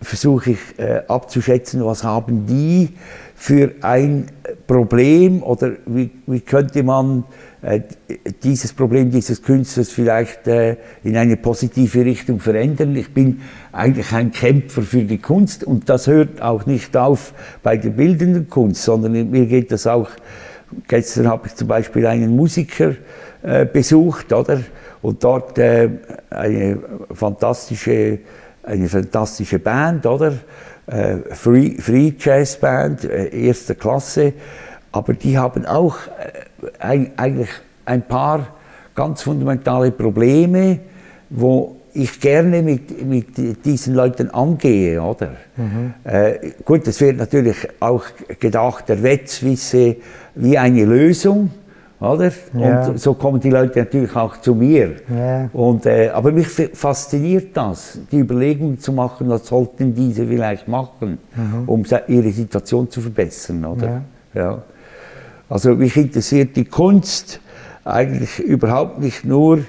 versuche 0.00 0.52
ich 0.52 0.58
äh, 0.78 1.02
abzuschätzen, 1.08 1.84
was 1.84 2.04
haben 2.04 2.46
die 2.46 2.90
für 3.34 3.72
ein 3.80 4.26
Problem 4.66 5.42
oder 5.42 5.72
wie, 5.86 6.10
wie 6.26 6.40
könnte 6.40 6.82
man 6.82 7.20
äh, 7.20 7.47
dieses 8.42 8.72
Problem 8.72 9.10
dieses 9.10 9.42
Künstlers 9.42 9.90
vielleicht 9.90 10.46
äh, 10.46 10.76
in 11.02 11.16
eine 11.16 11.36
positive 11.36 12.04
Richtung 12.04 12.38
verändern. 12.38 12.94
Ich 12.94 13.12
bin 13.12 13.40
eigentlich 13.72 14.12
ein 14.12 14.30
Kämpfer 14.30 14.82
für 14.82 15.02
die 15.02 15.18
Kunst 15.18 15.64
und 15.64 15.88
das 15.88 16.06
hört 16.06 16.40
auch 16.40 16.66
nicht 16.66 16.96
auf 16.96 17.32
bei 17.62 17.76
der 17.76 17.90
bildenden 17.90 18.48
Kunst, 18.48 18.84
sondern 18.84 19.30
mir 19.30 19.46
geht 19.46 19.72
das 19.72 19.88
auch, 19.88 20.08
gestern 20.86 21.26
habe 21.26 21.48
ich 21.48 21.56
zum 21.56 21.66
Beispiel 21.66 22.06
einen 22.06 22.34
Musiker 22.34 22.94
äh, 23.42 23.66
besucht, 23.66 24.32
oder? 24.32 24.60
Und 25.02 25.24
dort 25.24 25.58
äh, 25.58 25.88
eine 26.30 26.78
fantastische, 27.12 28.20
eine 28.62 28.88
fantastische 28.88 29.58
Band, 29.58 30.06
oder? 30.06 30.34
Äh, 30.86 31.16
Free, 31.34 31.76
Free 31.78 32.12
Jazz 32.18 32.56
Band, 32.56 33.04
äh, 33.04 33.46
erster 33.46 33.74
Klasse, 33.74 34.32
aber 34.92 35.14
die 35.14 35.36
haben 35.36 35.66
auch 35.66 35.96
eigentlich 36.78 37.48
ein 37.84 38.02
paar 38.02 38.48
ganz 38.94 39.22
fundamentale 39.22 39.90
Probleme, 39.90 40.80
wo 41.30 41.76
ich 41.94 42.20
gerne 42.20 42.62
mit, 42.62 43.04
mit 43.04 43.64
diesen 43.64 43.94
Leuten 43.94 44.30
angehe, 44.30 45.02
oder? 45.02 45.30
Mhm. 45.56 45.94
Äh, 46.04 46.52
gut, 46.64 46.86
es 46.86 47.00
wird 47.00 47.16
natürlich 47.16 47.56
auch 47.80 48.04
gedacht, 48.38 48.88
der 48.88 49.02
Wetz 49.02 49.42
wisse 49.42 49.96
wie 50.34 50.56
eine 50.58 50.84
Lösung, 50.84 51.50
oder? 52.00 52.30
Ja. 52.54 52.86
Und 52.86 53.00
so 53.00 53.14
kommen 53.14 53.40
die 53.40 53.50
Leute 53.50 53.80
natürlich 53.80 54.14
auch 54.14 54.40
zu 54.40 54.54
mir. 54.54 54.96
Ja. 55.12 55.50
Und, 55.52 55.86
äh, 55.86 56.10
aber 56.10 56.30
mich 56.30 56.48
fasziniert 56.48 57.56
das, 57.56 57.98
die 58.12 58.18
Überlegung 58.18 58.78
zu 58.78 58.92
machen, 58.92 59.28
was 59.28 59.46
sollten 59.46 59.94
diese 59.94 60.26
vielleicht 60.26 60.68
machen, 60.68 61.18
mhm. 61.34 61.68
um 61.68 61.84
ihre 62.06 62.30
Situation 62.30 62.88
zu 62.90 63.00
verbessern, 63.00 63.64
oder? 63.64 64.02
Ja. 64.34 64.40
ja. 64.40 64.62
Also 65.48 65.74
mich 65.74 65.96
interessiert 65.96 66.56
die 66.56 66.64
Kunst 66.64 67.40
eigentlich 67.84 68.38
überhaupt 68.38 69.00
nicht 69.00 69.24
nur 69.24 69.60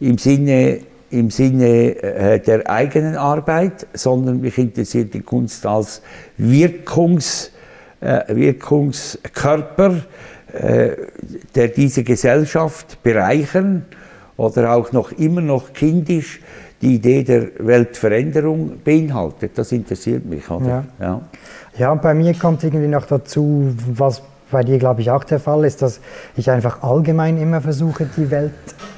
im 0.00 0.18
Sinne, 0.18 0.80
im 1.10 1.30
Sinne 1.30 2.02
äh, 2.02 2.40
der 2.40 2.68
eigenen 2.70 3.16
Arbeit, 3.16 3.86
sondern 3.92 4.40
mich 4.40 4.56
interessiert 4.58 5.12
die 5.14 5.20
Kunst 5.20 5.66
als 5.66 6.02
Wirkungs, 6.38 7.50
äh, 8.00 8.34
Wirkungskörper, 8.34 9.96
äh, 10.52 10.90
der 11.54 11.68
diese 11.68 12.02
Gesellschaft 12.02 13.02
bereichern 13.02 13.84
oder 14.36 14.72
auch 14.72 14.92
noch 14.92 15.12
immer 15.12 15.42
noch 15.42 15.72
kindisch 15.72 16.40
die 16.80 16.96
Idee 16.96 17.24
der 17.24 17.48
Weltveränderung 17.58 18.80
beinhaltet. 18.84 19.52
Das 19.56 19.72
interessiert 19.72 20.24
mich. 20.26 20.50
Oder? 20.50 20.84
Ja. 20.98 21.06
Ja. 21.06 21.20
ja, 21.78 21.94
bei 21.94 22.14
mir 22.14 22.34
kommt 22.34 22.64
irgendwie 22.64 22.88
noch 22.88 23.06
dazu, 23.06 23.74
was 23.88 24.22
bei 24.50 24.62
dir, 24.62 24.78
glaube 24.78 25.00
ich, 25.00 25.10
auch 25.10 25.24
der 25.24 25.40
Fall 25.40 25.64
ist, 25.64 25.82
dass 25.82 26.00
ich 26.36 26.50
einfach 26.50 26.82
allgemein 26.82 27.38
immer 27.38 27.60
versuche, 27.60 28.08
die 28.16 28.30
Welt 28.30 28.52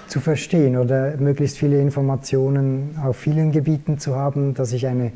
zu 0.07 0.21
verstehen 0.21 0.77
oder 0.77 1.15
möglichst 1.19 1.59
viele 1.59 1.81
Informationen 1.81 2.99
auf 3.05 3.17
vielen 3.17 3.53
Gebieten 3.53 3.99
zu 3.99 4.17
haben, 4.17 4.55
dass 4.55 4.73
ich 4.73 4.87
eine 4.87 5.13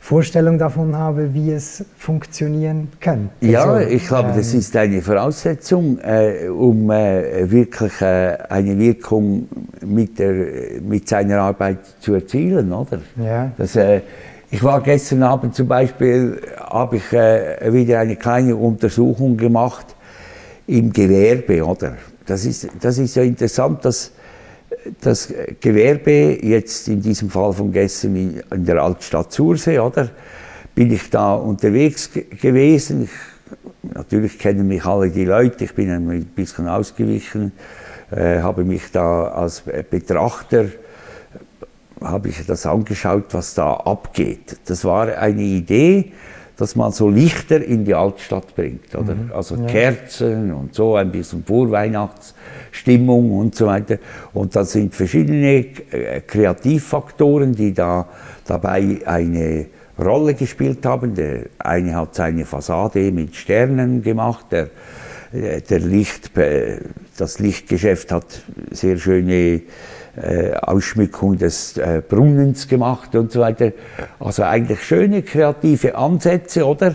Vorstellung 0.00 0.58
davon 0.58 0.96
habe, 0.96 1.34
wie 1.34 1.50
es 1.50 1.84
funktionieren 1.96 2.88
könnte. 3.00 3.30
Ja, 3.40 3.80
ich 3.80 4.06
glaube, 4.06 4.30
ähm, 4.30 4.36
das 4.36 4.54
ist 4.54 4.76
eine 4.76 5.02
Voraussetzung, 5.02 5.98
äh, 5.98 6.48
um 6.48 6.90
äh, 6.90 7.50
wirklich 7.50 8.00
äh, 8.00 8.38
eine 8.48 8.78
Wirkung 8.78 9.48
mit, 9.84 10.18
der, 10.18 10.80
mit 10.82 11.08
seiner 11.08 11.40
Arbeit 11.40 11.78
zu 12.00 12.14
erzielen, 12.14 12.72
oder? 12.72 13.00
Ja. 13.16 13.50
Das, 13.58 13.74
äh, 13.74 14.02
ich 14.50 14.62
war 14.62 14.80
gestern 14.82 15.22
Abend 15.22 15.54
zum 15.54 15.68
Beispiel, 15.68 16.40
habe 16.58 16.96
ich 16.96 17.12
äh, 17.12 17.72
wieder 17.72 17.98
eine 17.98 18.16
kleine 18.16 18.56
Untersuchung 18.56 19.36
gemacht 19.36 19.86
im 20.66 20.92
Gewerbe, 20.92 21.64
oder? 21.64 21.96
Das 22.24 22.44
ist, 22.44 22.68
das 22.80 22.98
ist 22.98 23.16
ja 23.16 23.22
interessant, 23.22 23.84
dass 23.84 24.12
das 25.00 25.32
Gewerbe, 25.60 26.38
jetzt 26.42 26.88
in 26.88 27.02
diesem 27.02 27.30
Fall 27.30 27.52
von 27.52 27.72
gestern 27.72 28.16
in, 28.16 28.42
in 28.50 28.64
der 28.64 28.82
Altstadt 28.82 29.32
Sursee, 29.32 29.78
oder, 29.78 30.10
bin 30.74 30.92
ich 30.92 31.10
da 31.10 31.34
unterwegs 31.34 32.10
gewesen. 32.12 33.04
Ich, 33.04 33.94
natürlich 33.94 34.38
kennen 34.38 34.68
mich 34.68 34.84
alle 34.84 35.10
die 35.10 35.24
Leute, 35.24 35.64
ich 35.64 35.74
bin 35.74 35.90
ein 35.90 36.24
bisschen 36.34 36.68
ausgewichen, 36.68 37.52
äh, 38.10 38.40
habe 38.40 38.64
mich 38.64 38.90
da 38.92 39.28
als 39.28 39.62
Betrachter 39.90 40.66
habe 42.00 42.28
ich 42.28 42.44
das 42.46 42.66
angeschaut, 42.66 43.26
was 43.32 43.54
da 43.54 43.74
abgeht. 43.74 44.58
Das 44.66 44.84
war 44.84 45.16
eine 45.16 45.42
Idee, 45.42 46.12
dass 46.58 46.74
man 46.74 46.90
so 46.90 47.08
Lichter 47.08 47.64
in 47.64 47.84
die 47.84 47.94
Altstadt 47.94 48.54
bringt, 48.56 48.94
oder? 48.94 49.14
Mhm. 49.14 49.30
Also 49.32 49.54
ja. 49.54 49.66
Kerzen 49.66 50.52
und 50.52 50.74
so, 50.74 50.96
ein 50.96 51.12
bisschen 51.12 51.44
Vorweihnachtsstimmung 51.44 53.30
und 53.30 53.54
so 53.54 53.66
weiter. 53.66 53.98
Und 54.34 54.56
da 54.56 54.64
sind 54.64 54.94
verschiedene 54.94 55.66
äh, 55.92 56.20
Kreativfaktoren, 56.26 57.54
die 57.54 57.72
da 57.72 58.08
dabei 58.44 58.98
eine 59.04 59.66
Rolle 59.98 60.34
gespielt 60.34 60.84
haben. 60.84 61.14
Der 61.14 61.46
eine 61.58 61.94
hat 61.94 62.16
seine 62.16 62.44
Fassade 62.44 63.12
mit 63.12 63.36
Sternen 63.36 64.02
gemacht, 64.02 64.46
der, 64.50 64.70
äh, 65.32 65.60
der 65.60 65.78
Licht, 65.78 66.36
äh, 66.36 66.80
das 67.16 67.38
Lichtgeschäft 67.38 68.10
hat 68.10 68.42
sehr 68.72 68.98
schöne 68.98 69.62
äh, 70.22 70.54
Ausschmückung 70.54 71.38
des 71.38 71.76
äh, 71.76 72.02
Brunnens 72.06 72.68
gemacht 72.68 73.14
und 73.14 73.32
so 73.32 73.40
weiter. 73.40 73.72
Also 74.18 74.42
eigentlich 74.42 74.82
schöne 74.82 75.22
kreative 75.22 75.96
Ansätze, 75.96 76.66
oder? 76.66 76.94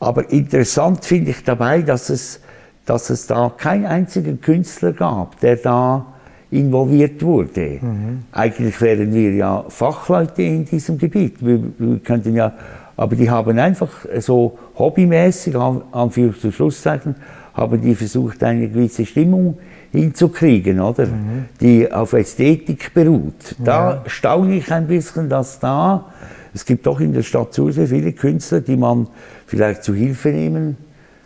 Aber 0.00 0.30
interessant 0.30 1.04
finde 1.04 1.30
ich 1.32 1.44
dabei, 1.44 1.82
dass 1.82 2.08
es, 2.08 2.40
dass 2.86 3.10
es 3.10 3.26
da 3.26 3.52
keinen 3.56 3.86
einzigen 3.86 4.40
Künstler 4.40 4.92
gab, 4.92 5.40
der 5.40 5.56
da 5.56 6.06
involviert 6.50 7.22
wurde. 7.22 7.78
Mhm. 7.80 8.24
Eigentlich 8.32 8.80
wären 8.80 9.12
wir 9.12 9.32
ja 9.32 9.64
Fachleute 9.68 10.42
in 10.42 10.64
diesem 10.64 10.96
Gebiet. 10.98 11.44
Wir, 11.44 11.60
wir 11.78 11.98
könnten 11.98 12.34
ja, 12.34 12.52
aber 12.96 13.16
die 13.16 13.28
haben 13.28 13.58
einfach 13.58 13.90
so 14.18 14.58
hobbymäßig, 14.76 15.54
Anführungs- 15.54 16.44
und 16.44 16.54
Schlusszeichen, 16.54 17.16
haben 17.54 17.80
die 17.80 17.94
versucht, 17.94 18.42
eine 18.42 18.68
gewisse 18.68 19.04
Stimmung 19.04 19.58
hinzukriegen, 19.92 20.80
oder? 20.80 21.06
Mhm. 21.06 21.46
Die 21.60 21.90
auf 21.90 22.12
Ästhetik 22.12 22.92
beruht. 22.94 23.56
Da 23.62 23.94
ja. 23.94 24.02
staune 24.06 24.56
ich 24.56 24.72
ein 24.72 24.86
bisschen, 24.86 25.28
dass 25.28 25.58
da, 25.58 26.06
es 26.54 26.64
gibt 26.64 26.86
doch 26.86 27.00
in 27.00 27.12
der 27.12 27.22
Stadt 27.22 27.54
so 27.54 27.70
viele 27.70 28.12
Künstler, 28.12 28.60
die 28.60 28.76
man 28.76 29.08
vielleicht 29.46 29.84
zu 29.84 29.94
Hilfe 29.94 30.30
nehmen. 30.30 30.76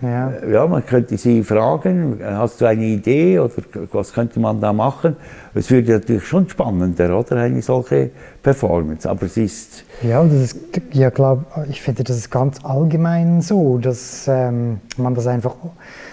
Ja. 0.02 0.32
ja, 0.50 0.66
man 0.66 0.84
könnte 0.84 1.16
sie 1.16 1.44
fragen, 1.44 2.18
hast 2.24 2.60
du 2.60 2.66
eine 2.66 2.84
Idee 2.84 3.38
oder 3.38 3.52
was 3.92 4.12
könnte 4.12 4.40
man 4.40 4.60
da 4.60 4.72
machen? 4.72 5.14
Es 5.54 5.70
würde 5.70 5.92
natürlich 5.92 6.26
schon 6.26 6.48
spannender, 6.48 7.16
oder? 7.16 7.36
Eine 7.36 7.62
solche 7.62 8.10
Performance. 8.42 9.08
Aber 9.08 9.26
es 9.26 9.36
ist. 9.36 9.84
Ja, 10.02 10.20
und 10.20 10.32
das 10.32 10.40
ist, 10.40 10.56
ja, 10.92 11.10
glaub, 11.10 11.44
ich 11.70 11.80
finde, 11.80 12.02
das 12.02 12.16
ist 12.16 12.30
ganz 12.30 12.64
allgemein 12.64 13.42
so, 13.42 13.78
dass 13.78 14.26
ähm, 14.26 14.80
man 14.96 15.14
das 15.14 15.28
einfach, 15.28 15.54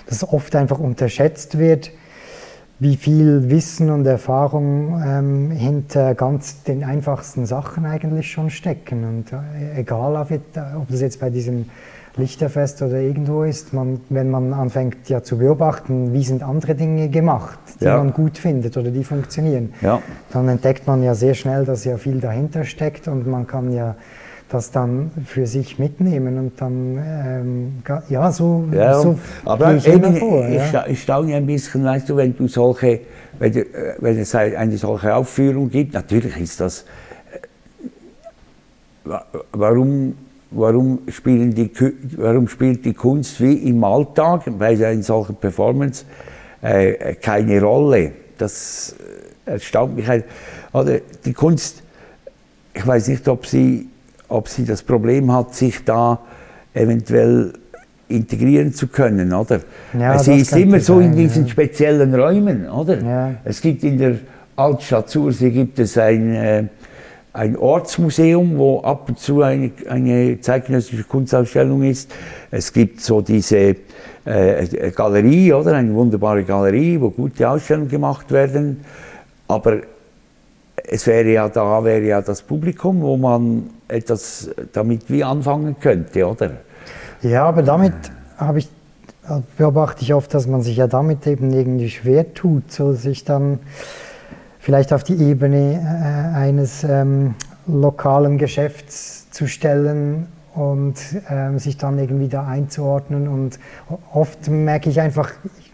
dass 0.06 0.24
oft 0.24 0.56
einfach 0.56 0.78
unterschätzt 0.78 1.58
wird, 1.58 1.90
wie 2.80 2.96
viel 2.96 3.50
Wissen 3.50 3.90
und 3.90 4.06
Erfahrung 4.06 5.02
ähm, 5.06 5.52
hinter 5.52 6.16
ganz 6.16 6.64
den 6.64 6.84
einfachsten 6.84 7.46
Sachen 7.46 7.86
eigentlich 7.86 8.32
schon 8.32 8.50
stecken. 8.50 9.04
Und 9.04 9.34
äh, 9.34 9.80
egal, 9.82 10.16
ob 10.16 10.88
das 10.88 11.02
jetzt 11.02 11.20
bei 11.20 11.30
diesem 11.30 11.66
Lichterfest 12.16 12.82
oder 12.82 13.00
irgendwo 13.00 13.44
ist, 13.44 13.74
man, 13.74 14.00
wenn 14.10 14.30
man 14.30 14.54
anfängt 14.54 15.10
ja 15.10 15.24
zu 15.24 15.38
beobachten, 15.38 16.14
wie 16.14 16.24
sind 16.24 16.42
andere 16.42 16.76
Dinge 16.76 17.10
gemacht, 17.10 17.60
die 17.80 17.86
ja. 17.86 17.98
man 17.98 18.14
gut 18.14 18.38
findet 18.38 18.78
oder 18.78 18.92
die 18.92 19.04
funktionieren, 19.04 19.74
ja. 19.82 20.02
dann 20.32 20.48
entdeckt 20.48 20.88
man 20.88 21.04
ja 21.04 21.16
sehr 21.16 21.34
schnell, 21.34 21.66
dass 21.66 21.84
ja 21.86 21.98
viel 21.98 22.20
dahinter 22.20 22.64
steckt 22.64 23.08
und 23.08 23.28
man 23.28 23.46
kann 23.46 23.72
ja 23.74 23.96
das 24.50 24.72
dann 24.72 25.12
für 25.26 25.46
sich 25.46 25.78
mitnehmen 25.78 26.38
und 26.40 26.60
dann, 26.60 26.98
ähm, 26.98 27.84
ja, 28.10 28.32
so, 28.32 28.66
ja, 28.72 29.00
so 29.00 29.18
aber 29.46 29.76
ich 29.76 29.88
eben, 29.88 30.16
vor. 30.18 30.48
Ich, 30.48 30.72
ja. 30.72 30.86
ich 30.88 31.04
staune 31.04 31.36
ein 31.36 31.46
bisschen, 31.46 31.84
weißt 31.84 32.10
du, 32.10 32.18
wenn 32.18 32.36
du 32.36 32.48
solche, 32.48 33.02
wenn, 33.38 33.54
du, 33.54 33.60
äh, 33.62 33.96
wenn 34.00 34.18
es 34.18 34.34
eine 34.34 34.78
solche 34.78 35.14
Aufführung 35.14 35.70
gibt, 35.70 35.94
natürlich 35.94 36.36
ist 36.38 36.60
das, 36.60 36.86
äh, 39.06 39.20
warum, 39.52 40.16
warum, 40.50 41.00
spielen 41.10 41.54
die, 41.54 41.70
warum 42.18 42.48
spielt 42.48 42.84
die 42.86 42.94
Kunst 42.94 43.40
wie 43.40 43.54
im 43.54 43.84
Alltag 43.84 44.46
bei 44.58 44.70
einer 44.70 45.04
solchen 45.04 45.36
Performance 45.36 46.06
äh, 46.62 47.14
keine 47.16 47.62
Rolle? 47.62 48.14
Das 48.40 48.96
äh, 49.46 49.52
erstaunt 49.52 49.96
mich 49.96 50.08
halt. 50.08 50.26
Oder 50.74 51.00
die 51.24 51.34
Kunst, 51.34 51.84
ich 52.74 52.86
weiß 52.86 53.10
nicht, 53.10 53.28
ob 53.28 53.46
sie 53.46 53.90
ob 54.30 54.48
sie 54.48 54.66
das 54.66 54.84
Problem 54.84 55.32
hat, 55.34 55.56
sich 55.56 55.84
da 55.84 56.20
eventuell 56.74 57.54
integrieren 58.08 58.74
zu 58.74 58.88
können, 58.88 59.34
oder? 59.34 59.62
Ja, 59.98 60.18
sie 60.18 60.36
ist 60.36 60.56
immer 60.56 60.80
so 60.80 61.00
sein, 61.00 61.12
in 61.12 61.16
diesen 61.16 61.46
ja. 61.46 61.52
speziellen 61.52 62.14
Räumen, 62.14 62.68
oder? 62.70 63.02
Ja. 63.02 63.36
Es 63.44 63.62
gibt 63.62 63.84
in 63.84 63.98
der 63.98 64.16
Altstadt 64.56 65.10
Sursee 65.10 65.52
gibt 65.52 65.80
es 65.80 65.98
ein, 65.98 66.34
äh, 66.34 66.64
ein 67.34 67.56
Ortsmuseum, 67.56 68.58
wo 68.58 68.82
ab 68.82 69.08
und 69.08 69.20
zu 69.20 69.42
eine, 69.42 69.72
eine 69.88 70.42
zeitgenössische 70.42 71.04
Kunstausstellung 71.04 71.84
ist. 71.84 72.12
Es 72.52 72.74
gibt 72.74 73.02
so 73.02 73.22
diese 73.22 73.76
äh, 74.26 74.92
Galerie, 74.96 75.54
oder? 75.54 75.74
Eine 75.74 75.94
wunderbare 75.94 76.44
Galerie, 76.44 77.00
wo 77.00 77.10
gute 77.10 77.48
Ausstellungen 77.48 77.90
gemacht 77.90 78.32
werden. 78.32 78.82
Aber 79.48 79.78
es 80.92 81.06
wäre 81.06 81.30
ja 81.30 81.50
da, 81.50 81.84
wäre 81.84 82.02
ja 82.02 82.22
das 82.22 82.42
Publikum, 82.42 83.02
wo 83.02 83.16
man 83.16 83.70
etwas 83.88 84.50
damit 84.74 85.10
wie 85.10 85.24
anfangen 85.24 85.76
könnte, 85.80 86.28
oder? 86.28 86.52
Ja, 87.22 87.46
aber 87.46 87.62
damit 87.62 87.94
habe 88.38 88.60
ich, 88.60 88.70
beobachte 89.58 90.02
ich 90.02 90.14
oft, 90.14 90.34
dass 90.34 90.48
man 90.48 90.62
sich 90.62 90.78
ja 90.78 90.88
damit 90.88 91.28
eben 91.28 91.52
irgendwie 91.54 91.90
schwer 91.90 92.34
tut, 92.34 92.72
so 92.72 92.94
sich 92.94 93.24
dann 93.24 93.60
vielleicht 94.60 94.92
auf 94.92 95.04
die 95.04 95.16
Ebene 95.16 95.76
äh, 95.76 96.38
eines 96.38 96.84
ähm, 96.84 97.36
lokalen 97.68 98.38
Geschäfts 98.38 99.30
zu 99.30 99.48
stellen 99.48 100.28
und 100.56 100.96
ähm, 101.30 101.60
sich 101.60 101.78
dann 101.78 102.00
irgendwie 102.00 102.28
da 102.30 102.48
einzuordnen. 102.48 103.28
Und 103.28 103.60
oft 104.12 104.48
merke 104.50 104.90
ich 104.90 105.00
einfach, 105.00 105.32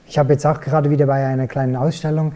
ich 0.08 0.17
habe 0.17 0.34
jetzt 0.34 0.45
auch 0.45 0.60
gerade 0.60 0.89
wieder 0.89 1.06
bei 1.06 1.25
einer 1.25 1.47
kleinen 1.47 1.75
Ausstellung 1.75 2.34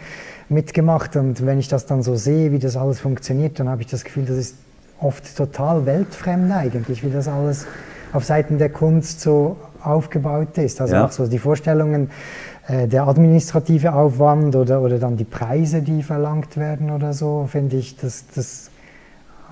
mitgemacht 0.50 1.16
und 1.16 1.46
wenn 1.46 1.60
ich 1.60 1.68
das 1.68 1.86
dann 1.86 2.04
so 2.04 2.16
sehe, 2.16 2.52
wie 2.52 2.60
das 2.60 2.76
alles 2.76 3.00
funktioniert, 3.00 3.60
dann 3.60 3.70
habe 3.70 3.82
ich 3.82 3.88
das 3.88 4.04
Gefühl, 4.04 4.26
das 4.26 4.38
ist 4.38 4.56
oft 5.00 5.36
total 5.36 5.86
weltfremd 5.86 6.52
eigentlich, 6.52 7.04
wie 7.04 7.10
das 7.10 7.28
alles 7.28 7.66
auf 8.12 8.26
Seiten 8.26 8.58
der 8.58 8.70
Kunst 8.70 9.22
so 9.22 9.58
aufgebaut 9.84 10.58
ist. 10.58 10.82
Also 10.82 10.96
ja. 10.96 11.06
auch 11.06 11.12
so 11.12 11.28
die 11.28 11.40
Vorstellungen, 11.40 12.10
äh, 12.68 12.88
der 12.88 13.08
administrative 13.08 13.94
Aufwand 13.94 14.56
oder, 14.56 14.82
oder 14.82 15.00
dann 15.00 15.16
die 15.16 15.24
Preise, 15.24 15.82
die 15.82 16.04
verlangt 16.04 16.58
werden 16.58 16.92
oder 16.92 17.14
so, 17.14 17.48
finde 17.50 17.78
ich, 17.78 17.96
das, 17.98 18.26
das 18.36 18.72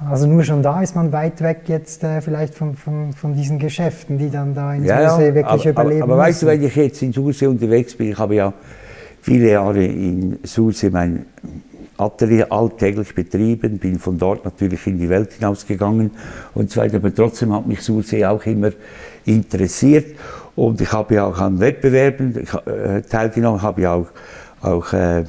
also 0.09 0.27
nur 0.27 0.43
schon 0.43 0.61
da 0.61 0.83
ist 0.83 0.95
man 0.95 1.11
weit 1.11 1.41
weg 1.41 1.61
jetzt 1.67 2.03
äh, 2.03 2.21
vielleicht 2.21 2.53
von, 2.53 2.75
von, 2.75 3.13
von, 3.13 3.33
diesen 3.33 3.57
Geschäften, 3.57 4.19
die 4.19 4.29
dann 4.29 4.53
da 4.53 4.75
in 4.75 4.85
ja, 4.85 5.09
Sursee 5.09 5.33
wirklich 5.33 5.61
aber, 5.61 5.69
überleben 5.69 6.03
Aber, 6.03 6.13
aber 6.13 6.21
weißt 6.23 6.43
du, 6.43 6.45
wenn 6.45 6.63
ich 6.63 6.75
jetzt 6.75 7.01
in 7.01 7.13
Sursee 7.13 7.47
unterwegs 7.47 7.95
bin, 7.95 8.11
ich 8.11 8.17
habe 8.17 8.35
ja 8.35 8.53
viele 9.27 9.51
Jahre 9.51 9.83
in 9.83 10.39
Sursee 10.43 10.89
mein 10.89 11.25
Atelier 11.97 12.49
alltäglich 12.49 13.13
betrieben, 13.13 13.77
bin 13.77 13.99
von 13.99 14.17
dort 14.17 14.45
natürlich 14.45 14.87
in 14.87 14.97
die 14.97 15.09
Welt 15.09 15.33
hinausgegangen 15.33 16.11
und 16.53 16.71
so 16.71 16.79
weiter, 16.79 16.95
aber 16.95 17.13
trotzdem 17.13 17.53
hat 17.53 17.67
mich 17.67 17.81
Sursee 17.81 18.23
auch 18.23 18.45
immer 18.45 18.71
interessiert 19.25 20.15
und 20.55 20.79
ich 20.79 20.93
habe 20.93 21.15
ja 21.15 21.25
auch 21.25 21.37
an 21.39 21.59
Wettbewerben 21.59 22.47
äh, 22.67 23.01
teilgenommen, 23.01 23.61
habe 23.61 23.81
ja 23.81 23.95
auch, 23.95 24.07
auch 24.61 24.93
äh, 24.93 25.19
äh, 25.19 25.25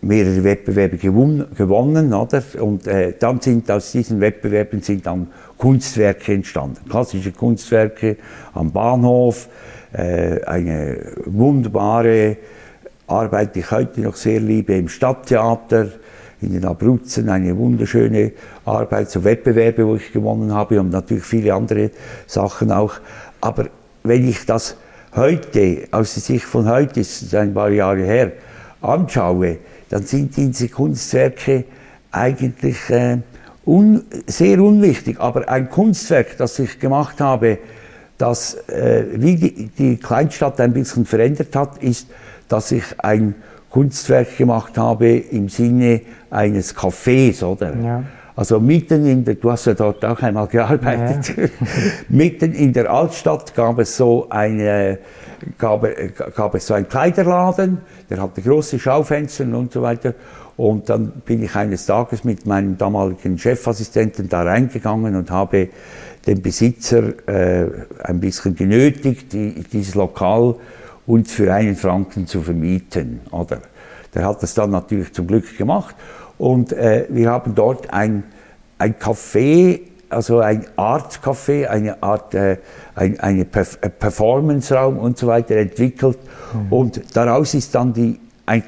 mehrere 0.00 0.44
Wettbewerbe 0.44 0.98
gewonnen, 0.98 1.46
gewonnen 1.56 2.14
oder? 2.14 2.44
Und 2.60 2.86
äh, 2.86 3.14
dann 3.18 3.40
sind 3.40 3.68
aus 3.72 3.90
diesen 3.90 4.20
Wettbewerben 4.20 4.82
sind 4.82 5.04
dann 5.04 5.26
Kunstwerke 5.58 6.34
entstanden. 6.34 6.88
Klassische 6.88 7.32
Kunstwerke 7.32 8.18
am 8.54 8.70
Bahnhof, 8.70 9.48
eine 9.92 10.98
wunderbare 11.26 12.36
Arbeit, 13.06 13.54
die 13.54 13.60
ich 13.60 13.70
heute 13.70 14.00
noch 14.00 14.16
sehr 14.16 14.40
liebe, 14.40 14.74
im 14.74 14.88
Stadttheater, 14.88 15.88
in 16.40 16.52
den 16.52 16.64
Abruzzen, 16.64 17.28
eine 17.28 17.56
wunderschöne 17.56 18.32
Arbeit, 18.64 19.10
so 19.10 19.22
Wettbewerbe, 19.22 19.86
wo 19.86 19.96
ich 19.96 20.12
gewonnen 20.12 20.52
habe 20.52 20.80
und 20.80 20.90
natürlich 20.90 21.24
viele 21.24 21.54
andere 21.54 21.90
Sachen 22.26 22.72
auch. 22.72 22.94
Aber 23.40 23.66
wenn 24.02 24.28
ich 24.28 24.44
das 24.44 24.76
heute, 25.14 25.84
aus 25.90 26.14
der 26.14 26.22
Sicht 26.22 26.44
von 26.44 26.68
heute, 26.68 27.00
ist 27.00 27.34
ein 27.34 27.54
paar 27.54 27.70
Jahre 27.70 28.02
her, 28.02 28.32
anschaue, 28.80 29.58
dann 29.88 30.02
sind 30.04 30.36
diese 30.36 30.68
Kunstwerke 30.68 31.64
eigentlich 32.10 32.90
äh, 32.90 33.18
un, 33.64 34.04
sehr 34.26 34.60
unwichtig. 34.60 35.20
Aber 35.20 35.48
ein 35.48 35.68
Kunstwerk, 35.68 36.36
das 36.38 36.58
ich 36.58 36.80
gemacht 36.80 37.20
habe, 37.20 37.58
das 38.22 38.54
äh, 38.68 39.04
wie 39.14 39.34
die, 39.34 39.66
die 39.76 39.96
Kleinstadt 39.96 40.60
ein 40.60 40.72
bisschen 40.72 41.04
verändert 41.04 41.56
hat, 41.56 41.82
ist, 41.82 42.06
dass 42.48 42.70
ich 42.70 42.84
ein 42.98 43.34
Kunstwerk 43.68 44.36
gemacht 44.38 44.78
habe 44.78 45.16
im 45.16 45.48
Sinne 45.48 46.02
eines 46.30 46.76
Cafés, 46.76 47.42
oder? 47.42 47.74
Ja. 47.76 48.04
Also 48.36 48.60
mitten 48.60 49.06
in 49.06 49.24
der, 49.24 49.34
du 49.34 49.50
hast 49.50 49.66
ja 49.66 49.74
dort 49.74 50.04
auch 50.04 50.22
einmal 50.22 50.46
gearbeitet, 50.46 51.36
ja. 51.36 51.48
mitten 52.08 52.52
in 52.52 52.72
der 52.72 52.90
Altstadt 52.90 53.54
gab 53.56 53.80
es 53.80 53.96
so 53.96 54.28
eine, 54.30 54.98
gab, 55.58 55.86
gab 56.34 56.54
es 56.54 56.66
so 56.66 56.74
einen 56.74 56.88
Kleiderladen, 56.88 57.78
der 58.10 58.20
hatte 58.20 58.42
große 58.42 58.78
Schaufenster 58.78 59.44
und 59.44 59.72
so 59.72 59.82
weiter. 59.82 60.14
Und 60.56 60.88
dann 60.88 61.10
bin 61.24 61.42
ich 61.42 61.54
eines 61.56 61.86
Tages 61.86 62.24
mit 62.24 62.46
meinem 62.46 62.76
damaligen 62.76 63.38
Chefassistenten 63.38 64.28
da 64.28 64.42
reingegangen 64.42 65.16
und 65.16 65.30
habe 65.30 65.68
den 66.26 66.42
Besitzer 66.42 67.26
äh, 67.26 67.68
ein 68.04 68.20
bisschen 68.20 68.54
genötigt, 68.54 69.32
die, 69.32 69.64
dieses 69.72 69.94
Lokal 69.94 70.54
uns 71.06 71.32
für 71.32 71.52
einen 71.52 71.76
Franken 71.76 72.26
zu 72.26 72.42
vermieten. 72.42 73.20
Oder? 73.30 73.60
Der 74.14 74.26
hat 74.26 74.42
das 74.42 74.54
dann 74.54 74.70
natürlich 74.70 75.12
zum 75.12 75.26
Glück 75.26 75.56
gemacht. 75.56 75.96
Und 76.38 76.72
äh, 76.72 77.06
wir 77.08 77.30
haben 77.30 77.54
dort 77.54 77.92
ein, 77.92 78.24
ein 78.78 78.94
Café, 78.94 79.80
also 80.12 80.40
ein 80.40 80.66
Art 80.76 81.20
Café, 81.22 81.66
eine 81.66 82.02
Art, 82.02 82.34
äh, 82.34 82.58
ein 82.94 83.18
eine 83.20 83.44
Perf 83.44 83.78
äh, 83.80 83.88
Performance-Raum 83.88 84.98
und 84.98 85.18
so 85.18 85.26
weiter 85.26 85.56
entwickelt. 85.56 86.18
Mhm. 86.52 86.72
Und 86.72 87.02
daraus 87.14 87.54
ist 87.54 87.74
dann 87.74 87.92
die, 87.92 88.18
ein 88.46 88.62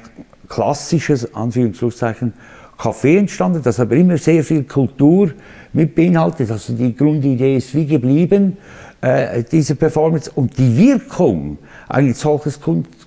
klassisches, 0.47 1.33
Anführungszeichen, 1.33 2.33
Café 2.77 3.17
entstanden, 3.17 3.61
das 3.63 3.79
aber 3.79 3.95
immer 3.95 4.17
sehr 4.17 4.43
viel 4.43 4.63
Kultur 4.63 5.31
mit 5.73 5.95
beinhaltet. 5.95 6.51
Also 6.51 6.73
die 6.73 6.95
Grundidee 6.95 7.57
ist 7.57 7.73
wie 7.73 7.85
geblieben, 7.85 8.57
äh, 9.01 9.43
diese 9.43 9.75
Performance. 9.75 10.31
Und 10.35 10.57
die 10.57 10.77
Wirkung 10.77 11.57
eines 11.87 12.19
solches 12.19 12.59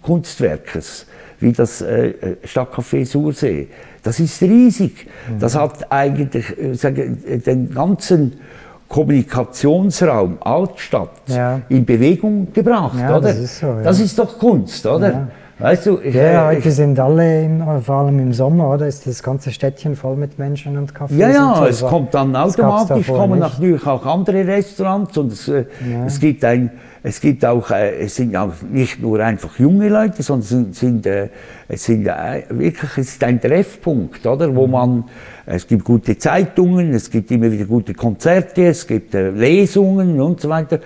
Kunstwerkes, 0.02 1.06
wie 1.40 1.52
das 1.52 1.80
äh, 1.82 2.08
äh, 2.08 2.36
Stadtcafé 2.44 3.04
Sursee, 3.04 3.68
das 4.08 4.20
ist 4.20 4.40
riesig. 4.40 5.06
Das 5.38 5.54
hat 5.54 5.92
eigentlich 5.92 6.58
äh, 6.58 6.72
sage, 6.72 7.10
den 7.10 7.74
ganzen 7.74 8.40
Kommunikationsraum 8.88 10.38
Altstadt 10.40 11.10
ja. 11.26 11.60
in 11.68 11.84
Bewegung 11.84 12.50
gebracht, 12.54 12.98
ja, 12.98 13.10
oder? 13.18 13.28
Das 13.28 13.36
ist, 13.36 13.58
so, 13.58 13.66
ja. 13.66 13.82
das 13.82 14.00
ist 14.00 14.18
doch 14.18 14.38
Kunst, 14.38 14.86
oder? 14.86 15.28
Weißt 15.60 15.86
du, 15.86 15.98
ich, 15.98 16.14
ja, 16.14 16.46
heute 16.46 16.70
sind 16.70 17.00
alle, 17.00 17.42
im, 17.42 17.82
vor 17.82 17.96
allem 17.96 18.20
im 18.20 18.32
Sommer, 18.32 18.70
oder? 18.70 18.86
Ist 18.86 19.08
das 19.08 19.22
ganze 19.22 19.50
Städtchen 19.50 19.96
voll 19.96 20.14
mit 20.14 20.38
Menschen 20.38 20.76
und 20.78 20.94
Kaffee. 20.94 21.16
Ja, 21.16 21.30
ja, 21.30 21.54
so. 21.56 21.64
es 21.66 21.80
kommt 21.80 22.14
dann 22.14 22.36
automatisch, 22.36 23.08
kommen 23.08 23.40
nicht. 23.40 23.50
natürlich 23.50 23.84
auch 23.84 24.06
andere 24.06 24.46
Restaurants 24.46 25.18
und 25.18 25.32
es, 25.32 25.48
ja. 25.48 25.64
es 26.06 26.20
gibt 26.20 26.44
ein, 26.44 26.70
es 27.02 27.20
gibt 27.20 27.44
auch, 27.44 27.72
äh, 27.72 28.04
es 28.04 28.14
sind 28.14 28.36
auch 28.36 28.52
nicht 28.70 29.02
nur 29.02 29.18
einfach 29.18 29.58
junge 29.58 29.88
Leute, 29.88 30.22
sondern 30.22 30.46
sind, 30.46 30.76
sind, 30.76 31.06
äh, 31.06 31.28
es 31.66 31.84
sind 31.84 32.06
äh, 32.06 32.44
wirklich, 32.50 32.90
es 32.96 33.14
ist 33.14 33.24
ein 33.24 33.40
Treffpunkt, 33.40 34.24
oder? 34.26 34.54
Wo 34.54 34.66
mhm. 34.66 34.72
man, 34.72 35.04
es 35.44 35.66
gibt 35.66 35.82
gute 35.82 36.16
Zeitungen, 36.16 36.94
es 36.94 37.10
gibt 37.10 37.32
immer 37.32 37.50
wieder 37.50 37.64
gute 37.64 37.94
Konzerte, 37.94 38.66
es 38.66 38.86
gibt 38.86 39.12
Lesungen 39.12 40.20
und 40.20 40.40
so 40.40 40.48
weiter. 40.48 40.78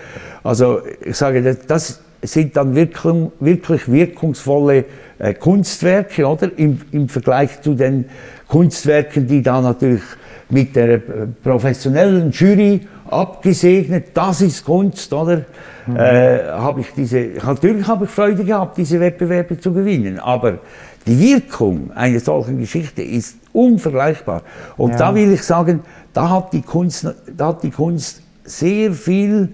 Also, 0.42 0.80
ich 1.04 1.16
sage, 1.16 1.56
das, 1.66 2.00
sind 2.22 2.56
dann 2.56 2.74
wirklich, 2.74 3.14
wirklich 3.40 3.90
wirkungsvolle 3.90 4.84
äh, 5.18 5.34
Kunstwerke, 5.34 6.26
oder? 6.26 6.50
Im, 6.56 6.80
Im 6.92 7.08
Vergleich 7.08 7.60
zu 7.60 7.74
den 7.74 8.06
Kunstwerken, 8.46 9.26
die 9.26 9.42
da 9.42 9.60
natürlich 9.60 10.02
mit 10.50 10.76
der 10.76 10.94
äh, 10.94 11.00
professionellen 11.42 12.30
Jury 12.30 12.80
abgesegnet, 13.08 14.08
das 14.14 14.40
ist 14.40 14.64
Kunst, 14.64 15.12
oder? 15.12 15.44
Mhm. 15.86 15.96
Äh, 15.96 16.44
habe 16.48 16.80
ich 16.80 16.88
diese, 16.96 17.30
natürlich 17.44 17.86
habe 17.86 18.04
ich 18.04 18.10
Freude 18.10 18.44
gehabt, 18.44 18.78
diese 18.78 19.00
Wettbewerbe 19.00 19.58
zu 19.58 19.72
gewinnen, 19.72 20.18
aber 20.18 20.58
die 21.06 21.18
Wirkung 21.18 21.90
einer 21.92 22.20
solchen 22.20 22.58
Geschichte 22.58 23.02
ist 23.02 23.36
unvergleichbar. 23.52 24.42
Und 24.76 24.92
ja. 24.92 24.98
da 24.98 25.14
will 25.14 25.32
ich 25.32 25.42
sagen, 25.42 25.80
da 26.12 26.30
hat 26.30 26.52
die 26.52 26.62
Kunst, 26.62 27.12
da 27.36 27.48
hat 27.48 27.62
die 27.64 27.70
Kunst 27.70 28.22
sehr 28.44 28.92
viel 28.92 29.52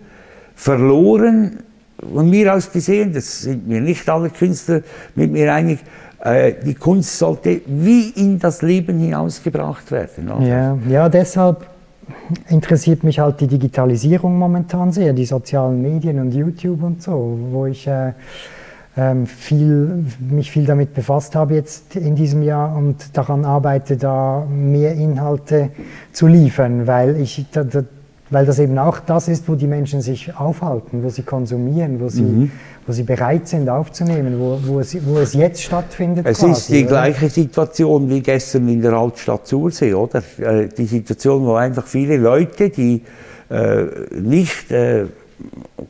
verloren 0.55 1.61
von 2.01 2.29
mir 2.31 2.55
aus 2.55 2.71
gesehen, 2.71 3.13
das 3.13 3.43
sind 3.43 3.67
mir 3.67 3.81
nicht 3.81 4.09
alle 4.09 4.31
Künstler 4.31 4.83
mit 5.15 5.33
mir 5.33 5.53
einig, 5.53 5.81
äh, 6.21 6.53
die 6.65 6.75
Kunst 6.75 7.19
sollte 7.19 7.61
wie 7.67 8.11
in 8.11 8.39
das 8.39 8.63
Leben 8.63 8.99
hinausgebracht 8.99 9.91
werden. 9.91 10.31
Ja, 10.47 10.77
ja, 10.89 11.09
deshalb 11.09 11.67
interessiert 12.49 13.05
mich 13.05 13.19
halt 13.19 13.41
die 13.41 13.47
Digitalisierung 13.47 14.39
momentan 14.39 14.93
sehr, 14.93 15.13
die 15.13 15.27
sozialen 15.27 15.81
Medien 15.83 16.19
und 16.21 16.33
YouTube 16.33 16.83
und 16.83 17.03
so, 17.03 17.39
wo 17.51 17.67
ich 17.67 17.87
äh, 17.87 18.13
ähm, 18.97 19.27
viel, 19.27 20.05
mich 20.19 20.51
viel 20.51 20.65
damit 20.65 20.95
befasst 20.95 21.37
habe 21.37 21.55
jetzt 21.55 21.95
in 21.95 22.17
diesem 22.17 22.43
Jahr 22.43 22.77
und 22.77 23.17
daran 23.17 23.45
arbeite, 23.45 23.97
da 23.97 24.45
mehr 24.51 24.95
Inhalte 24.95 25.71
zu 26.13 26.27
liefern, 26.27 26.87
weil 26.87 27.17
ich 27.17 27.47
da, 27.53 27.63
da, 27.63 27.85
weil 28.31 28.45
das 28.45 28.59
eben 28.59 28.79
auch 28.79 28.99
das 29.01 29.29
ist, 29.29 29.49
wo 29.49 29.55
die 29.55 29.67
Menschen 29.67 30.01
sich 30.01 30.35
aufhalten, 30.37 31.03
wo 31.03 31.09
sie 31.09 31.23
konsumieren, 31.23 32.01
wo 32.01 32.09
sie, 32.09 32.23
mhm. 32.23 32.51
wo 32.87 32.93
sie 32.93 33.03
bereit 33.03 33.49
sind 33.49 33.69
aufzunehmen, 33.69 34.39
wo, 34.39 34.59
wo, 34.63 34.81
es, 34.81 34.97
wo 35.07 35.19
es 35.19 35.35
jetzt 35.35 35.63
stattfindet. 35.63 36.27
Es 36.27 36.39
quasi, 36.39 36.53
ist 36.53 36.69
die 36.69 36.81
oder? 36.81 36.89
gleiche 36.89 37.31
Situation 37.31 38.09
wie 38.11 38.21
gestern 38.21 38.69
in 38.69 38.83
der 38.83 38.93
Altstadt 38.93 39.47
Sursee, 39.47 39.95
oder? 39.95 40.23
Äh, 40.39 40.69
die 40.69 40.87
Situation, 40.87 41.45
wo 41.47 41.55
einfach 41.55 41.87
viele 41.87 42.17
Leute, 42.17 42.71
die 42.71 43.03
äh, 43.51 43.85
nicht 44.13 44.71
äh, 44.71 45.07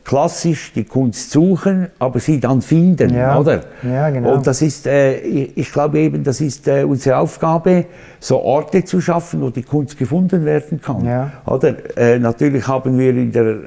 klassisch 0.03 0.73
die 0.73 0.85
Kunst 0.85 1.31
suchen, 1.31 1.87
aber 1.99 2.19
sie 2.19 2.39
dann 2.39 2.61
finden, 2.61 3.13
ja. 3.13 3.37
oder? 3.37 3.61
Ja, 3.83 4.09
genau. 4.09 4.33
Und 4.33 4.47
das 4.47 4.61
ist, 4.61 4.87
äh, 4.87 5.17
ich 5.19 5.71
glaube 5.71 5.99
eben, 5.99 6.23
das 6.23 6.41
ist 6.41 6.67
äh, 6.67 6.83
unsere 6.83 7.17
Aufgabe, 7.17 7.85
so 8.19 8.41
Orte 8.41 8.83
zu 8.83 9.01
schaffen, 9.01 9.41
wo 9.41 9.49
die 9.49 9.63
Kunst 9.63 9.97
gefunden 9.97 10.45
werden 10.45 10.81
kann. 10.81 11.05
Ja. 11.05 11.31
Oder? 11.45 11.75
Äh, 11.97 12.19
natürlich 12.19 12.67
haben 12.67 12.97
wir 12.97 13.11
in, 13.11 13.31
der, 13.31 13.57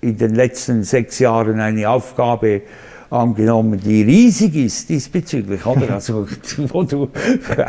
in 0.00 0.16
den 0.16 0.34
letzten 0.34 0.84
sechs 0.84 1.18
Jahren 1.18 1.60
eine 1.60 1.88
Aufgabe 1.88 2.62
angenommen, 3.10 3.80
die 3.82 4.02
riesig 4.02 4.54
ist 4.56 4.88
diesbezüglich, 4.88 5.64
oder? 5.64 5.88
Also, 5.98 6.26
wo 6.68 6.82
du 6.84 7.08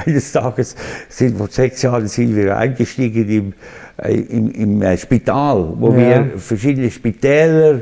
eines 0.06 0.32
Tages 0.32 0.76
sind, 1.08 1.38
vor 1.38 1.48
sechs 1.50 1.82
Jahren 1.82 2.08
sind 2.08 2.36
wir 2.36 2.56
eingestiegen 2.58 3.30
im, 3.30 3.54
äh, 3.98 4.14
im, 4.14 4.52
im 4.52 4.82
äh, 4.82 4.98
Spital, 4.98 5.74
wo 5.78 5.92
ja. 5.92 5.98
wir 5.98 6.32
verschiedene 6.38 6.92
Spitäler 6.92 7.82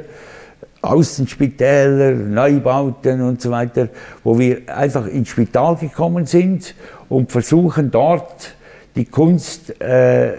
Außenspitäler, 0.82 2.12
Neubauten 2.12 3.22
und 3.22 3.42
so 3.42 3.52
weiter, 3.52 3.90
wo 4.24 4.38
wir 4.38 4.62
einfach 4.68 5.08
ins 5.08 5.30
Spital 5.30 5.76
gekommen 5.76 6.26
sind 6.26 6.76
und 7.10 7.32
versuchen 7.32 7.92
dort 7.92 8.56
die 8.96 9.06
Kunst 9.06 9.82
äh, 9.82 10.34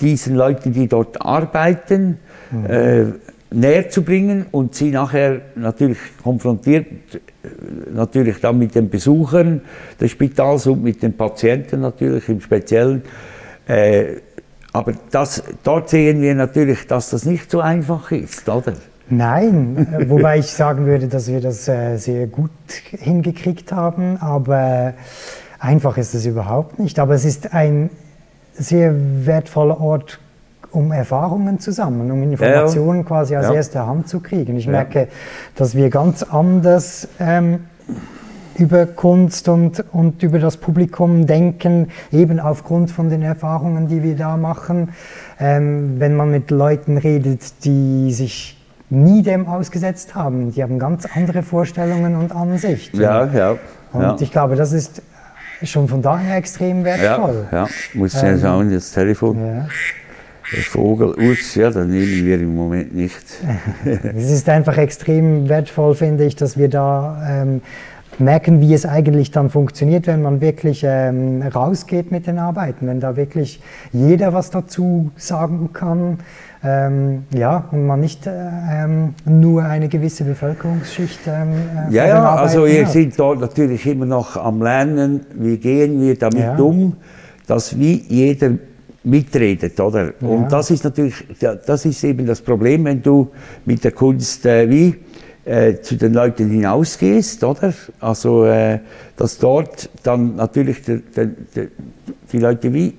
diesen 0.00 0.34
Leuten, 0.34 0.72
die 0.72 0.88
dort 0.88 1.20
arbeiten, 1.22 2.18
mhm. 2.50 2.66
äh, 2.66 3.04
näher 3.50 3.88
zu 3.88 4.02
bringen 4.02 4.46
und 4.50 4.74
sie 4.74 4.90
nachher 4.90 5.40
natürlich 5.54 5.98
konfrontiert, 6.22 6.86
natürlich 7.92 8.40
dann 8.40 8.58
mit 8.58 8.74
den 8.74 8.90
Besuchern 8.90 9.62
des 10.00 10.10
Spitals 10.10 10.66
und 10.66 10.82
mit 10.82 11.02
den 11.02 11.16
Patienten 11.16 11.80
natürlich 11.80 12.28
im 12.28 12.40
Speziellen. 12.40 13.02
Äh, 13.66 14.16
aber 14.72 14.92
das, 15.10 15.42
dort 15.62 15.88
sehen 15.88 16.20
wir 16.20 16.34
natürlich, 16.34 16.86
dass 16.86 17.10
das 17.10 17.24
nicht 17.24 17.50
so 17.50 17.60
einfach 17.60 18.10
ist, 18.10 18.48
oder? 18.48 18.74
Nein, 19.08 19.86
äh, 19.92 20.10
wobei 20.10 20.38
ich 20.38 20.46
sagen 20.46 20.86
würde, 20.86 21.06
dass 21.08 21.28
wir 21.28 21.40
das 21.40 21.68
äh, 21.68 21.96
sehr 21.96 22.26
gut 22.26 22.50
hingekriegt 22.90 23.72
haben, 23.72 24.16
aber 24.18 24.94
einfach 25.58 25.96
ist 25.96 26.14
es 26.14 26.26
überhaupt 26.26 26.78
nicht. 26.78 26.98
Aber 26.98 27.14
es 27.14 27.24
ist 27.24 27.54
ein 27.54 27.90
sehr 28.52 28.94
wertvoller 29.24 29.80
Ort, 29.80 30.18
um 30.72 30.92
Erfahrungen 30.92 31.58
zu 31.58 31.72
sammeln, 31.72 32.10
um 32.10 32.22
Informationen 32.22 33.00
ja. 33.00 33.06
quasi 33.06 33.36
aus 33.36 33.50
erster 33.50 33.86
Hand 33.86 34.08
zu 34.08 34.20
kriegen. 34.20 34.56
Ich 34.56 34.66
merke, 34.66 35.08
dass 35.54 35.74
wir 35.74 35.90
ganz 35.90 36.22
anders 36.22 37.08
ähm, 37.18 37.60
über 38.58 38.86
Kunst 38.86 39.48
und, 39.48 39.84
und 39.92 40.22
über 40.22 40.38
das 40.38 40.56
Publikum 40.56 41.26
denken, 41.26 41.88
eben 42.12 42.40
aufgrund 42.40 42.90
von 42.90 43.10
den 43.10 43.22
Erfahrungen, 43.22 43.88
die 43.88 44.02
wir 44.02 44.16
da 44.16 44.36
machen. 44.36 44.90
Ähm, 45.38 45.96
wenn 45.98 46.16
man 46.16 46.30
mit 46.30 46.50
Leuten 46.50 46.96
redet, 46.96 47.64
die 47.64 48.12
sich 48.12 48.56
nie 48.88 49.22
dem 49.22 49.46
ausgesetzt 49.46 50.14
haben. 50.14 50.52
Die 50.52 50.62
haben 50.62 50.78
ganz 50.78 51.06
andere 51.14 51.42
Vorstellungen 51.42 52.16
und 52.16 52.32
Ansichten. 52.32 53.00
Ja, 53.00 53.26
ja. 53.26 53.56
Und 53.92 54.02
ja. 54.02 54.16
ich 54.20 54.30
glaube, 54.30 54.56
das 54.56 54.72
ist 54.72 55.02
schon 55.62 55.88
von 55.88 56.02
daher 56.02 56.36
extrem 56.36 56.84
wertvoll. 56.84 57.46
Ja, 57.50 57.64
ja. 57.64 57.68
muss 57.94 58.14
ich 58.14 58.22
ähm, 58.22 58.38
sagen, 58.38 58.72
das 58.72 58.92
Telefon. 58.92 59.38
Ja. 59.44 59.66
Der 60.52 60.62
Vogel 60.62 61.14
aus, 61.14 61.54
ja, 61.56 61.70
das 61.70 61.86
nehmen 61.86 62.24
wir 62.24 62.40
im 62.40 62.54
Moment 62.54 62.94
nicht. 62.94 63.24
es 63.84 64.30
ist 64.30 64.48
einfach 64.48 64.78
extrem 64.78 65.48
wertvoll, 65.48 65.94
finde 65.94 66.24
ich, 66.24 66.36
dass 66.36 66.56
wir 66.56 66.68
da 66.68 67.20
ähm, 67.28 67.62
merken, 68.18 68.60
wie 68.60 68.72
es 68.72 68.86
eigentlich 68.86 69.32
dann 69.32 69.50
funktioniert, 69.50 70.06
wenn 70.06 70.22
man 70.22 70.40
wirklich 70.40 70.84
ähm, 70.86 71.42
rausgeht 71.42 72.12
mit 72.12 72.26
den 72.26 72.38
Arbeiten, 72.38 72.86
wenn 72.86 73.00
da 73.00 73.16
wirklich 73.16 73.60
jeder 73.92 74.32
was 74.32 74.50
dazu 74.50 75.10
sagen 75.16 75.70
kann. 75.72 76.18
Ähm, 76.64 77.24
ja, 77.34 77.68
und 77.70 77.86
man 77.86 78.00
nicht 78.00 78.26
äh, 78.26 78.30
ähm, 78.30 79.14
nur 79.24 79.64
eine 79.64 79.88
gewisse 79.88 80.24
Bevölkerungsschicht. 80.24 81.20
Ähm, 81.26 81.52
äh, 81.90 81.94
ja, 81.94 82.06
ja, 82.06 82.34
also 82.34 82.66
wir 82.66 82.86
sind 82.86 83.18
dort 83.18 83.40
natürlich 83.40 83.86
immer 83.86 84.06
noch 84.06 84.36
am 84.36 84.62
Lernen, 84.62 85.26
wie 85.34 85.58
gehen 85.58 86.00
wir 86.00 86.16
damit 86.16 86.40
ja. 86.40 86.56
um, 86.56 86.96
dass 87.46 87.78
wie 87.78 88.02
jeder 88.08 88.52
mitredet, 89.06 89.78
oder? 89.80 90.12
Ja. 90.20 90.28
Und 90.28 90.52
das 90.52 90.70
ist 90.70 90.84
natürlich, 90.84 91.14
das 91.38 91.84
ist 91.84 92.02
eben 92.04 92.26
das 92.26 92.40
Problem, 92.40 92.84
wenn 92.84 93.02
du 93.02 93.30
mit 93.64 93.84
der 93.84 93.92
Kunst 93.92 94.44
äh, 94.44 94.68
wie 94.68 94.94
äh, 95.44 95.80
zu 95.80 95.96
den 95.96 96.12
Leuten 96.12 96.50
hinausgehst, 96.50 97.42
oder? 97.44 97.72
Also, 98.00 98.44
äh, 98.46 98.80
dass 99.16 99.38
dort 99.38 99.88
dann 100.02 100.34
natürlich 100.36 100.82
die, 100.82 101.02
die, 101.14 101.68
die 102.32 102.38
Leute 102.38 102.74
wie 102.74 102.94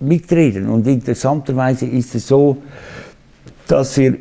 mitreden. 0.00 0.68
Und 0.68 0.86
interessanterweise 0.86 1.86
ist 1.86 2.14
es 2.14 2.28
so, 2.28 2.58
dass 3.66 3.96
wir 3.96 4.16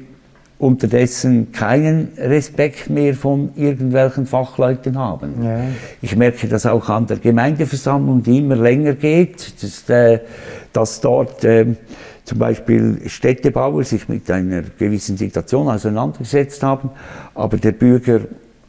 unterdessen 0.63 1.51
keinen 1.51 2.13
Respekt 2.17 2.89
mehr 2.89 3.13
von 3.13 3.51
irgendwelchen 3.55 4.25
Fachleuten 4.25 4.97
haben. 4.97 5.43
Ja. 5.43 5.59
Ich 6.01 6.15
merke 6.15 6.47
das 6.47 6.65
auch 6.65 6.87
an 6.89 7.05
der 7.05 7.17
Gemeindeversammlung, 7.17 8.23
die 8.23 8.37
immer 8.37 8.55
länger 8.55 8.93
geht, 8.93 9.61
dass, 9.61 9.89
äh, 9.89 10.19
dass 10.71 11.01
dort 11.01 11.43
äh, 11.43 11.65
zum 12.23 12.39
Beispiel 12.39 13.01
Städtebauer 13.07 13.83
sich 13.83 14.07
mit 14.07 14.31
einer 14.31 14.61
gewissen 14.61 15.17
Situation 15.17 15.67
auseinandergesetzt 15.67 16.63
haben, 16.63 16.91
aber 17.35 17.57
der 17.57 17.73
Bürger 17.73 18.21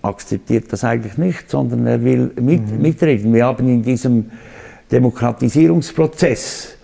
akzeptiert 0.02 0.72
das 0.72 0.84
eigentlich 0.84 1.16
nicht, 1.16 1.48
sondern 1.48 1.86
er 1.86 2.02
will 2.04 2.32
mit, 2.40 2.70
mhm. 2.70 2.82
mitreden. 2.82 3.32
Wir 3.32 3.46
haben 3.46 3.68
in 3.68 3.82
diesem 3.82 4.30
Demokratisierungsprozess 4.90 6.74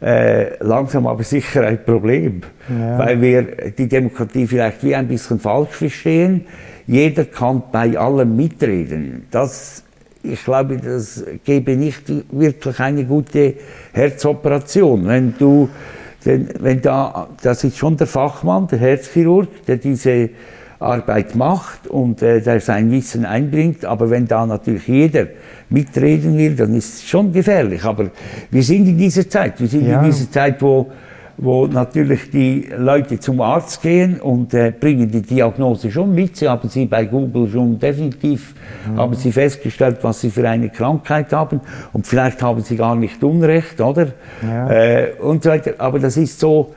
äh, 0.00 0.62
langsam 0.62 1.06
aber 1.06 1.22
sicher 1.22 1.66
ein 1.66 1.84
Problem, 1.84 2.40
ja. 2.68 2.98
weil 2.98 3.20
wir 3.20 3.42
die 3.76 3.88
Demokratie 3.88 4.46
vielleicht 4.46 4.82
wie 4.82 4.94
ein 4.94 5.08
bisschen 5.08 5.38
falsch 5.38 5.70
verstehen. 5.70 6.46
Jeder 6.86 7.24
kann 7.26 7.62
bei 7.70 7.96
allem 7.98 8.34
mitreden. 8.34 9.26
Das, 9.30 9.84
ich 10.22 10.42
glaube, 10.42 10.78
das 10.78 11.24
gäbe 11.44 11.76
nicht 11.76 12.02
wirklich 12.32 12.80
eine 12.80 13.04
gute 13.04 13.54
Herzoperation. 13.92 15.06
Wenn 15.06 15.34
du, 15.38 15.68
denn, 16.24 16.48
wenn 16.58 16.80
da, 16.80 17.28
das 17.42 17.62
ist 17.64 17.76
schon 17.76 17.96
der 17.96 18.06
Fachmann, 18.06 18.66
der 18.68 18.78
Herzchirurg, 18.78 19.48
der 19.66 19.76
diese 19.76 20.30
Arbeit 20.80 21.34
macht 21.34 21.86
und 21.88 22.22
äh, 22.22 22.40
der 22.40 22.58
sein 22.60 22.90
Wissen 22.90 23.26
einbringt, 23.26 23.84
aber 23.84 24.08
wenn 24.08 24.26
da 24.26 24.46
natürlich 24.46 24.88
jeder 24.88 25.26
mitreden 25.68 26.38
will, 26.38 26.56
dann 26.56 26.74
ist 26.74 26.94
es 26.94 27.08
schon 27.08 27.32
gefährlich. 27.32 27.84
Aber 27.84 28.10
wir 28.50 28.62
sind 28.62 28.88
in 28.88 28.96
dieser 28.96 29.28
Zeit, 29.28 29.60
wir 29.60 29.68
sind 29.68 29.86
ja. 29.86 30.00
in 30.00 30.06
dieser 30.10 30.30
Zeit, 30.30 30.62
wo, 30.62 30.90
wo 31.36 31.66
natürlich 31.66 32.30
die 32.30 32.70
Leute 32.78 33.20
zum 33.20 33.42
Arzt 33.42 33.82
gehen 33.82 34.20
und 34.22 34.54
äh, 34.54 34.72
bringen 34.72 35.10
die 35.10 35.20
Diagnose 35.20 35.90
schon 35.90 36.14
mit. 36.14 36.38
Sie 36.38 36.48
haben 36.48 36.66
sie 36.70 36.86
bei 36.86 37.04
Google 37.04 37.50
schon 37.50 37.78
definitiv, 37.78 38.54
mhm. 38.88 38.96
haben 38.96 39.14
sie 39.14 39.32
festgestellt, 39.32 39.98
was 40.00 40.22
sie 40.22 40.30
für 40.30 40.48
eine 40.48 40.70
Krankheit 40.70 41.30
haben 41.34 41.60
und 41.92 42.06
vielleicht 42.06 42.42
haben 42.42 42.62
sie 42.62 42.76
gar 42.76 42.96
nicht 42.96 43.22
Unrecht, 43.22 43.82
oder? 43.82 44.08
Ja. 44.42 44.70
Äh, 44.70 45.12
und 45.20 45.44
so 45.44 45.50
weiter. 45.50 45.74
Aber 45.76 45.98
das 45.98 46.16
ist 46.16 46.40
so, 46.40 46.72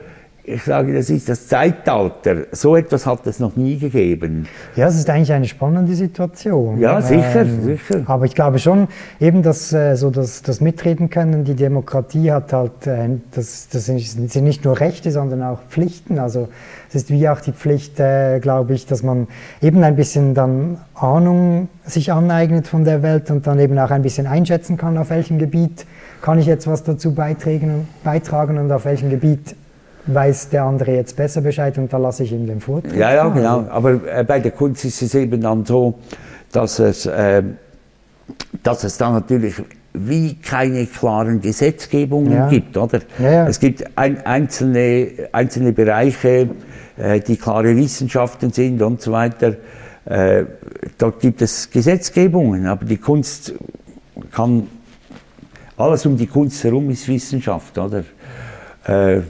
ich 0.46 0.62
sage, 0.62 0.92
das 0.92 1.08
ist 1.08 1.26
das 1.28 1.48
Zeitalter. 1.48 2.46
So 2.52 2.76
etwas 2.76 3.06
hat 3.06 3.26
es 3.26 3.40
noch 3.40 3.56
nie 3.56 3.78
gegeben. 3.78 4.46
Ja, 4.76 4.88
es 4.88 4.96
ist 4.96 5.08
eigentlich 5.08 5.32
eine 5.32 5.46
spannende 5.46 5.94
Situation. 5.94 6.78
Ja, 6.78 7.00
sicher, 7.00 7.42
ähm, 7.42 7.64
sicher. 7.64 8.02
Aber 8.06 8.26
ich 8.26 8.34
glaube 8.34 8.58
schon, 8.58 8.88
eben 9.20 9.42
dass 9.42 9.72
äh, 9.72 9.96
so 9.96 10.10
das, 10.10 10.42
das 10.42 10.60
Mitreden 10.60 11.08
können, 11.08 11.44
die 11.44 11.54
Demokratie 11.54 12.30
hat 12.30 12.52
halt, 12.52 12.86
äh, 12.86 13.08
das, 13.30 13.68
das 13.68 13.86
sind 13.86 14.44
nicht 14.44 14.64
nur 14.66 14.78
Rechte, 14.78 15.10
sondern 15.10 15.42
auch 15.42 15.60
Pflichten. 15.70 16.18
Also 16.18 16.48
es 16.90 16.96
ist 16.96 17.10
wie 17.10 17.26
auch 17.26 17.40
die 17.40 17.52
Pflicht, 17.52 17.98
äh, 17.98 18.38
glaube 18.40 18.74
ich, 18.74 18.84
dass 18.84 19.02
man 19.02 19.28
eben 19.62 19.82
ein 19.82 19.96
bisschen 19.96 20.34
dann 20.34 20.76
Ahnung 20.94 21.68
sich 21.86 22.12
aneignet 22.12 22.68
von 22.68 22.84
der 22.84 23.02
Welt 23.02 23.30
und 23.30 23.46
dann 23.46 23.58
eben 23.58 23.78
auch 23.78 23.90
ein 23.90 24.02
bisschen 24.02 24.26
einschätzen 24.26 24.76
kann, 24.76 24.98
auf 24.98 25.08
welchem 25.08 25.38
Gebiet 25.38 25.86
kann 26.20 26.38
ich 26.38 26.46
jetzt 26.46 26.66
was 26.66 26.84
dazu 26.84 27.14
beitragen, 27.14 27.88
beitragen 28.02 28.58
und 28.58 28.70
auf 28.70 28.84
welchem 28.84 29.08
Gebiet 29.08 29.56
weiß 30.06 30.50
der 30.50 30.64
andere 30.64 30.94
jetzt 30.94 31.16
besser 31.16 31.40
Bescheid 31.40 31.78
und 31.78 31.92
da 31.92 31.98
lasse 31.98 32.24
ich 32.24 32.32
ihm 32.32 32.46
den 32.46 32.60
Vortritt. 32.60 32.94
Ja, 32.94 33.14
ja, 33.14 33.28
genau. 33.28 33.64
Aber 33.70 34.00
äh, 34.06 34.24
bei 34.24 34.40
der 34.40 34.52
Kunst 34.52 34.84
ist 34.84 35.00
es 35.02 35.14
eben 35.14 35.40
dann 35.40 35.64
so, 35.64 35.94
dass 36.52 36.78
es, 36.78 37.06
äh, 37.06 37.42
dass 38.62 38.84
es 38.84 38.98
dann 38.98 39.14
natürlich 39.14 39.54
wie 39.94 40.34
keine 40.34 40.86
klaren 40.86 41.40
Gesetzgebungen 41.40 42.32
ja. 42.32 42.48
gibt, 42.48 42.76
oder? 42.76 43.00
Ja, 43.18 43.30
ja. 43.30 43.48
Es 43.48 43.60
gibt 43.60 43.84
ein, 43.96 44.26
einzelne, 44.26 45.08
einzelne 45.32 45.72
Bereiche, 45.72 46.50
äh, 46.96 47.20
die 47.20 47.36
klare 47.36 47.76
Wissenschaften 47.76 48.52
sind 48.52 48.82
und 48.82 49.00
so 49.00 49.12
weiter. 49.12 49.54
Äh, 50.04 50.44
dort 50.98 51.20
gibt 51.20 51.40
es 51.42 51.70
Gesetzgebungen, 51.70 52.66
aber 52.66 52.84
die 52.84 52.98
Kunst 52.98 53.54
kann, 54.32 54.66
alles 55.76 56.04
um 56.06 56.16
die 56.16 56.26
Kunst 56.26 56.62
herum 56.64 56.90
ist 56.90 57.08
Wissenschaft, 57.08 57.78
oder? 57.78 58.04
Äh, 58.86 59.20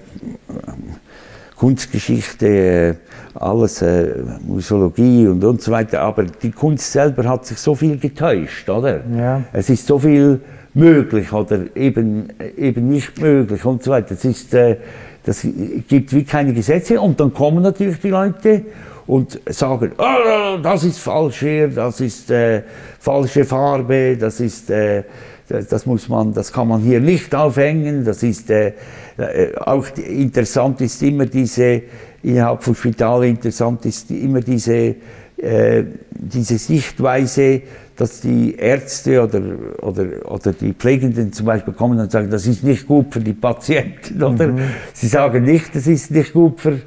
Kunstgeschichte, 1.57 2.47
äh, 2.47 2.95
alles 3.35 3.81
äh, 3.81 4.17
Museologie 4.47 5.27
und, 5.29 5.43
und 5.45 5.63
so 5.63 5.73
weiter. 5.73 6.01
Aber 6.03 6.25
die 6.25 6.51
Kunst 6.51 6.93
selber 6.93 7.25
hat 7.29 7.47
sich 7.47 7.59
so 7.59 7.75
viel 7.75 7.97
getäuscht, 7.99 8.69
oder? 8.69 9.01
Ja. 9.17 9.43
Es 9.53 9.71
ist 9.71 9.87
so 9.87 9.99
viel 9.99 10.41
möglich 10.75 11.33
oder 11.33 11.61
eben, 11.75 12.29
eben 12.57 12.89
nicht 12.89 13.21
möglich 13.21 13.65
und 13.65 13.83
so 13.83 13.93
weiter. 13.93 14.15
Es 14.15 14.25
ist, 14.25 14.53
äh, 14.55 14.77
das 15.25 15.47
gibt 15.89 16.13
wie 16.13 16.25
keine 16.25 16.53
Gesetze 16.53 17.01
und 17.01 17.19
dann 17.19 17.33
kommen 17.33 17.63
natürlich 17.63 18.01
die 18.01 18.11
Leute 18.11 18.63
und 19.07 19.41
sagen, 19.47 19.93
oh, 19.97 20.59
das 20.63 20.85
ist 20.85 20.99
falsch 20.99 21.41
hier, 21.41 21.69
das 21.69 22.01
ist 22.01 22.31
äh, 22.31 22.63
falsche 22.99 23.45
Farbe, 23.45 24.17
das 24.19 24.41
ist, 24.41 24.71
äh, 24.71 25.05
das 25.49 25.87
muss 25.87 26.09
man, 26.09 26.33
das 26.33 26.53
kann 26.53 26.69
man 26.69 26.81
hier 26.81 27.01
nicht 27.01 27.35
aufhängen, 27.35 28.05
das 28.05 28.23
ist 28.23 28.51
äh, 28.51 28.73
äh, 29.17 29.55
auch 29.57 29.87
interessant 29.97 30.81
ist 30.81 31.03
immer 31.03 31.27
diese, 31.27 31.83
innerhalb 32.23 32.63
von 32.63 32.75
Spital 32.75 33.25
interessant 33.25 33.85
ist 33.87 34.11
immer 34.11 34.41
diese, 34.41 34.97
äh, 35.37 35.85
diese 36.11 36.59
Sichtweise, 36.59 37.63
dass 37.97 38.21
die 38.21 38.57
Ärzte 38.57 39.23
oder, 39.23 39.41
oder, 39.83 40.07
oder 40.25 40.53
die 40.53 40.73
Pflegenden 40.73 41.33
zum 41.33 41.47
Beispiel 41.47 41.75
kommen 41.75 41.99
und 42.01 42.11
sagen, 42.11 42.29
das 42.29 42.47
ist 42.47 42.65
nicht 42.65 42.89
gut 42.89 43.13
für 43.13 43.21
die 43.21 43.35
Patienten, 43.35 44.21
oder? 44.23 44.49
Mhm. 44.49 44.63
Sie 44.93 45.07
sagen 45.07 45.45
nicht, 45.45 45.77
das 45.77 45.87
ist 45.87 46.11
nicht 46.11 46.33
gut 46.33 46.61
für, 46.61 46.81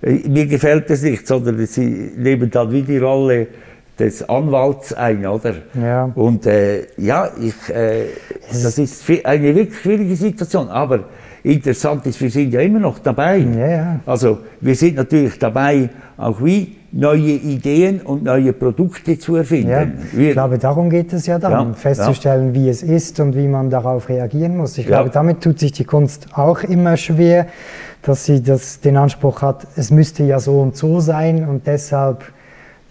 äh, 0.00 0.26
mir 0.26 0.46
gefällt 0.46 0.88
das 0.88 1.02
nicht, 1.02 1.26
sondern 1.26 1.66
sie 1.66 2.12
nehmen 2.16 2.50
dann 2.50 2.72
wie 2.72 2.82
die 2.82 2.98
Rolle 2.98 3.48
des 3.98 4.28
Anwalts 4.28 4.92
ein, 4.92 5.26
oder? 5.26 5.54
Ja. 5.80 6.10
Und 6.14 6.46
äh, 6.46 6.86
ja, 6.96 7.28
ich, 7.40 7.74
äh, 7.74 8.06
das 8.50 8.78
ist 8.78 9.04
eine 9.24 9.54
wirklich 9.54 9.78
schwierige 9.78 10.16
Situation, 10.16 10.68
aber 10.68 11.00
interessant 11.42 12.04
ist, 12.06 12.20
wir 12.20 12.30
sind 12.30 12.52
ja 12.52 12.60
immer 12.60 12.80
noch 12.80 12.98
dabei. 12.98 13.38
Ja, 13.38 13.68
ja. 13.68 14.00
Also 14.06 14.38
wir 14.60 14.74
sind 14.74 14.96
natürlich 14.96 15.38
dabei, 15.38 15.90
auch 16.16 16.42
wie 16.42 16.76
neue 16.90 17.32
Ideen 17.32 18.00
und 18.00 18.22
neue 18.22 18.52
Produkte 18.52 19.18
zu 19.18 19.36
erfinden. 19.36 19.68
Ja, 19.70 19.86
wir, 20.12 20.28
ich 20.28 20.32
glaube, 20.32 20.58
darum 20.58 20.90
geht 20.90 21.12
es 21.12 21.26
ja 21.26 21.38
dann, 21.38 21.52
Ja, 21.52 21.72
festzustellen, 21.74 22.54
wie 22.54 22.68
es 22.68 22.82
ist 22.82 23.18
und 23.20 23.36
wie 23.36 23.48
man 23.48 23.68
darauf 23.68 24.08
reagieren 24.08 24.56
muss. 24.56 24.78
Ich 24.78 24.86
Ja. 24.86 24.98
glaube, 24.98 25.10
damit 25.10 25.42
tut 25.42 25.58
sich 25.58 25.72
die 25.72 25.84
Kunst 25.84 26.28
auch 26.34 26.62
immer 26.62 26.96
schwer, 26.96 27.46
dass 28.02 28.26
sie 28.26 28.42
das, 28.42 28.80
den 28.80 28.96
Anspruch 28.96 29.42
hat, 29.42 29.66
es 29.76 29.90
müsste 29.90 30.22
ja 30.24 30.38
so 30.38 30.60
und 30.60 30.76
so 30.76 31.00
sein 31.00 31.48
und 31.48 31.66
deshalb 31.66 32.24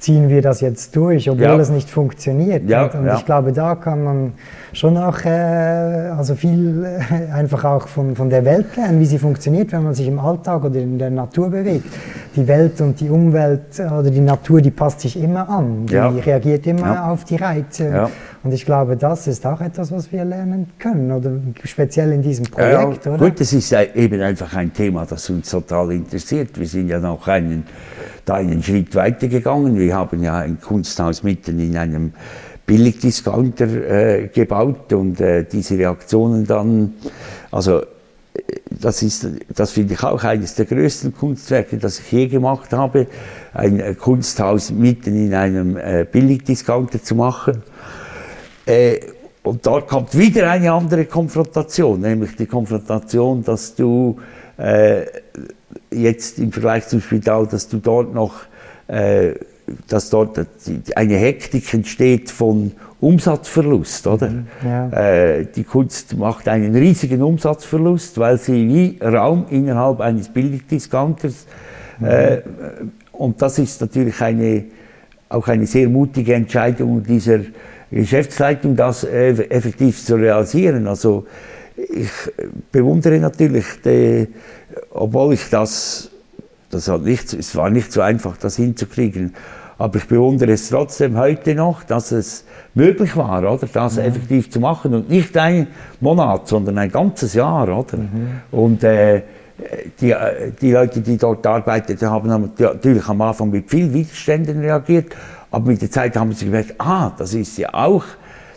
ziehen 0.03 0.27
wir 0.27 0.41
das 0.41 0.59
jetzt 0.59 0.95
durch, 0.97 1.29
obwohl 1.29 1.45
Ja. 1.45 1.55
es 1.57 1.69
nicht 1.69 1.89
funktioniert. 1.89 2.69
Ja, 2.69 2.83
und 2.83 2.95
und 2.95 3.05
ja. 3.05 3.15
ich 3.15 3.25
glaube, 3.25 3.53
da 3.53 3.75
kann 3.75 4.03
man 4.03 4.33
schon 4.73 4.97
auch 4.97 5.23
äh, 5.23 5.29
also 5.29 6.35
viel 6.35 6.85
äh, 6.85 7.31
einfach 7.31 7.63
auch 7.63 7.87
von, 7.87 8.13
von 8.13 8.29
der 8.29 8.43
Welt 8.43 8.75
lernen, 8.75 8.99
wie 8.99 9.05
sie 9.05 9.17
funktioniert, 9.17 9.71
wenn 9.71 9.83
man 9.83 9.93
sich 9.93 10.07
im 10.09 10.19
Alltag 10.19 10.65
oder 10.65 10.79
in 10.79 10.99
der 10.99 11.09
Natur 11.09 11.49
bewegt. 11.49 11.85
Die 12.35 12.45
Welt 12.49 12.81
und 12.81 12.99
die 12.99 13.09
Umwelt 13.09 13.79
oder 13.79 14.09
die 14.11 14.19
Natur, 14.19 14.59
die 14.61 14.71
passt 14.71 14.99
sich 15.01 15.21
immer 15.21 15.47
an, 15.47 15.85
die 15.85 15.95
reagiert 15.95 16.67
immer 16.67 17.09
auf 17.09 17.23
die 17.23 17.37
Reize. 17.37 17.85
Ja. 17.89 18.09
Und 18.43 18.53
ich 18.53 18.65
glaube, 18.65 18.97
das 18.97 19.27
ist 19.27 19.45
auch 19.45 19.61
etwas, 19.61 19.89
was 19.91 20.11
wir 20.11 20.25
lernen 20.25 20.67
können, 20.79 21.11
oder 21.13 21.31
speziell 21.63 22.11
in 22.11 22.21
diesem 22.21 22.45
Projekt, 22.45 23.07
oder? 23.07 23.17
Gut, 23.17 23.39
das 23.39 23.53
ist 23.53 23.71
äh, 23.71 23.87
eben 23.95 24.19
einfach 24.21 24.53
ein 24.53 24.73
Thema, 24.73 25.05
das 25.05 25.29
uns 25.29 25.49
total 25.49 25.93
interessiert. 25.93 26.59
Wir 26.59 26.67
sind 26.67 26.89
ja 26.89 26.99
noch 26.99 27.25
einen, 27.29 27.63
da 28.25 28.35
einen 28.35 28.63
Schritt 28.63 28.95
weiter 28.95 29.27
gegangen. 29.27 29.77
Wir 29.77 29.95
haben 29.95 30.23
ja 30.23 30.37
ein 30.37 30.59
Kunsthaus 30.59 31.23
mitten 31.23 31.59
in 31.59 31.77
einem 31.77 32.13
Billigdiscounter 32.65 33.65
äh, 33.65 34.27
gebaut 34.27 34.93
und 34.93 35.19
äh, 35.19 35.43
diese 35.43 35.77
Reaktionen 35.77 36.45
dann, 36.45 36.93
also 37.51 37.81
äh, 37.81 37.85
das 38.69 39.03
ist, 39.03 39.27
das 39.49 39.71
finde 39.71 39.95
ich 39.95 40.03
auch 40.03 40.23
eines 40.23 40.55
der 40.55 40.65
größten 40.65 41.13
Kunstwerke, 41.13 41.77
das 41.77 41.99
ich 41.99 42.11
je 42.11 42.27
gemacht 42.27 42.71
habe, 42.71 43.07
ein 43.53 43.79
äh, 43.79 43.95
Kunsthaus 43.95 44.71
mitten 44.71 45.15
in 45.15 45.33
einem 45.33 45.75
äh, 45.75 46.05
Billigdiscounter 46.09 47.03
zu 47.03 47.15
machen. 47.15 47.63
Äh, 48.65 48.99
und 49.43 49.65
dort 49.65 49.89
kommt 49.89 50.17
wieder 50.17 50.49
eine 50.49 50.71
andere 50.71 51.03
Konfrontation, 51.03 51.99
nämlich 51.99 52.37
die 52.37 52.45
Konfrontation, 52.45 53.43
dass 53.43 53.75
du 53.75 54.17
äh, 54.57 55.01
jetzt 55.91 56.39
im 56.39 56.51
Vergleich 56.51 56.87
zum 56.87 57.01
Spital, 57.01 57.47
dass 57.47 57.67
du 57.67 57.77
dort 57.77 58.13
noch, 58.13 58.41
äh, 58.87 59.33
dass 59.87 60.09
dort 60.09 60.45
eine 60.95 61.15
Hektik 61.15 61.73
entsteht 61.73 62.31
von 62.31 62.73
Umsatzverlust, 62.99 64.07
oder? 64.07 64.31
Ja. 64.63 64.89
Äh, 64.89 65.45
die 65.55 65.63
Kunst 65.63 66.17
macht 66.17 66.47
einen 66.47 66.75
riesigen 66.75 67.21
Umsatzverlust, 67.21 68.17
weil 68.17 68.37
sie 68.37 68.67
wie 68.67 69.03
Raum 69.03 69.45
innerhalb 69.49 69.99
eines 69.99 70.29
Billigdiscounters 70.29 71.45
äh, 72.01 72.41
und 73.11 73.41
das 73.41 73.59
ist 73.59 73.81
natürlich 73.81 74.19
eine, 74.21 74.65
auch 75.29 75.47
eine 75.47 75.65
sehr 75.65 75.89
mutige 75.89 76.33
Entscheidung 76.33 77.03
dieser 77.03 77.39
Geschäftsleitung, 77.91 78.75
das 78.75 79.03
effektiv 79.03 80.03
zu 80.03 80.15
realisieren. 80.15 80.87
Also 80.87 81.27
ich 81.75 82.09
bewundere 82.71 83.19
natürlich, 83.19 83.65
die, 83.83 84.27
obwohl 84.91 85.33
ich 85.33 85.49
das, 85.49 86.09
das 86.69 86.87
hat 86.87 87.01
nicht, 87.01 87.33
es 87.33 87.55
war 87.55 87.69
nicht 87.69 87.91
so 87.91 88.01
einfach, 88.01 88.37
das 88.37 88.55
hinzukriegen, 88.55 89.33
aber 89.77 89.97
ich 89.97 90.07
bewundere 90.07 90.51
es 90.51 90.69
trotzdem 90.69 91.17
heute 91.17 91.55
noch, 91.55 91.83
dass 91.83 92.11
es 92.11 92.45
möglich 92.73 93.15
war, 93.15 93.39
oder, 93.39 93.67
das 93.71 93.97
effektiv 93.97 94.49
zu 94.49 94.59
machen. 94.59 94.93
Und 94.93 95.09
nicht 95.09 95.35
ein 95.35 95.67
Monat, 95.99 96.47
sondern 96.47 96.77
ein 96.77 96.91
ganzes 96.91 97.33
Jahr, 97.33 97.63
oder? 97.63 97.97
Und 98.51 98.83
äh, 98.83 99.23
die, 99.99 100.11
äh, 100.11 100.51
die 100.59 100.71
Leute, 100.71 101.01
die 101.01 101.17
dort 101.17 101.45
arbeiteten, 101.45 102.09
haben 102.09 102.31
haben 102.31 102.51
natürlich 102.57 103.07
am 103.07 103.21
Anfang 103.21 103.49
mit 103.49 103.69
viel 103.69 103.91
Widerständen 103.93 104.59
reagiert, 104.59 105.15
aber 105.51 105.67
mit 105.67 105.81
der 105.81 105.91
Zeit 105.91 106.15
haben 106.15 106.31
sie 106.33 106.45
gemerkt, 106.45 106.75
ah, 106.77 107.11
das 107.17 107.33
ist 107.33 107.57
ja 107.57 107.73
auch, 107.73 108.03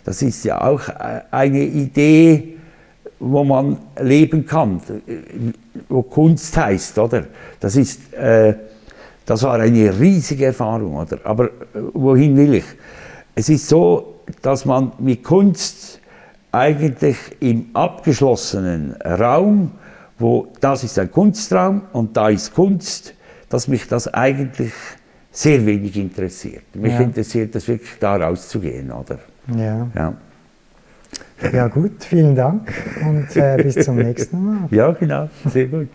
das 0.05 0.23
ist 0.23 0.45
ja 0.45 0.61
auch 0.61 0.89
äh, 0.89 1.23
eine 1.31 1.63
Idee, 1.63 2.56
wo 3.19 3.45
man 3.45 3.79
leben 4.01 4.47
kann, 4.47 4.81
wo 5.89 6.03
Kunst 6.03 6.57
heißt, 6.57 6.99
oder? 6.99 7.25
Das 7.61 7.77
ist, 7.77 8.13
äh, 8.15 8.55
das 9.25 9.43
war 9.43 9.55
eine 9.55 9.99
riesige 9.99 10.47
Erfahrung, 10.47 10.97
oder? 10.97 11.19
Aber 11.25 11.45
äh, 11.47 11.51
wohin 11.95 12.37
will 12.37 12.55
ich? 12.55 12.65
Es 13.35 13.49
ist 13.49 13.69
so, 13.69 14.15
dass 14.43 14.65
man 14.65 14.93
mit 14.99 15.23
Kunst 15.25 16.01
eigentlich 16.53 17.17
im 17.41 17.67
abgeschlossenen 17.75 18.93
Raum, 19.03 19.73
wo 20.19 20.49
das 20.61 20.85
ist 20.85 20.99
ein 20.99 21.11
Kunstraum 21.11 21.83
und 21.93 22.17
da 22.17 22.29
ist 22.31 22.55
Kunst, 22.55 23.15
dass 23.49 23.69
mich 23.69 23.87
das 23.87 24.13
eigentlich 24.13 24.73
sehr 25.31 25.65
wenig 25.67 25.97
interessiert. 25.97 26.65
Mich 26.75 26.93
Ja. 26.95 27.01
interessiert 27.01 27.55
es 27.55 27.69
wirklich 27.69 27.99
da 28.01 28.17
rauszugehen, 28.17 28.91
oder? 28.91 29.19
Ja. 29.55 29.87
Ja, 29.95 30.15
ja, 31.53 31.69
gut, 31.69 32.05
vielen 32.05 32.35
Dank 32.35 32.73
und 33.05 33.37
äh, 33.37 33.63
bis 33.63 33.85
zum 33.85 33.97
nächsten 33.97 34.45
Mal. 34.45 34.69
ja 34.71 34.91
genau, 34.93 35.29
sehr 35.45 35.67
gut. 35.67 35.89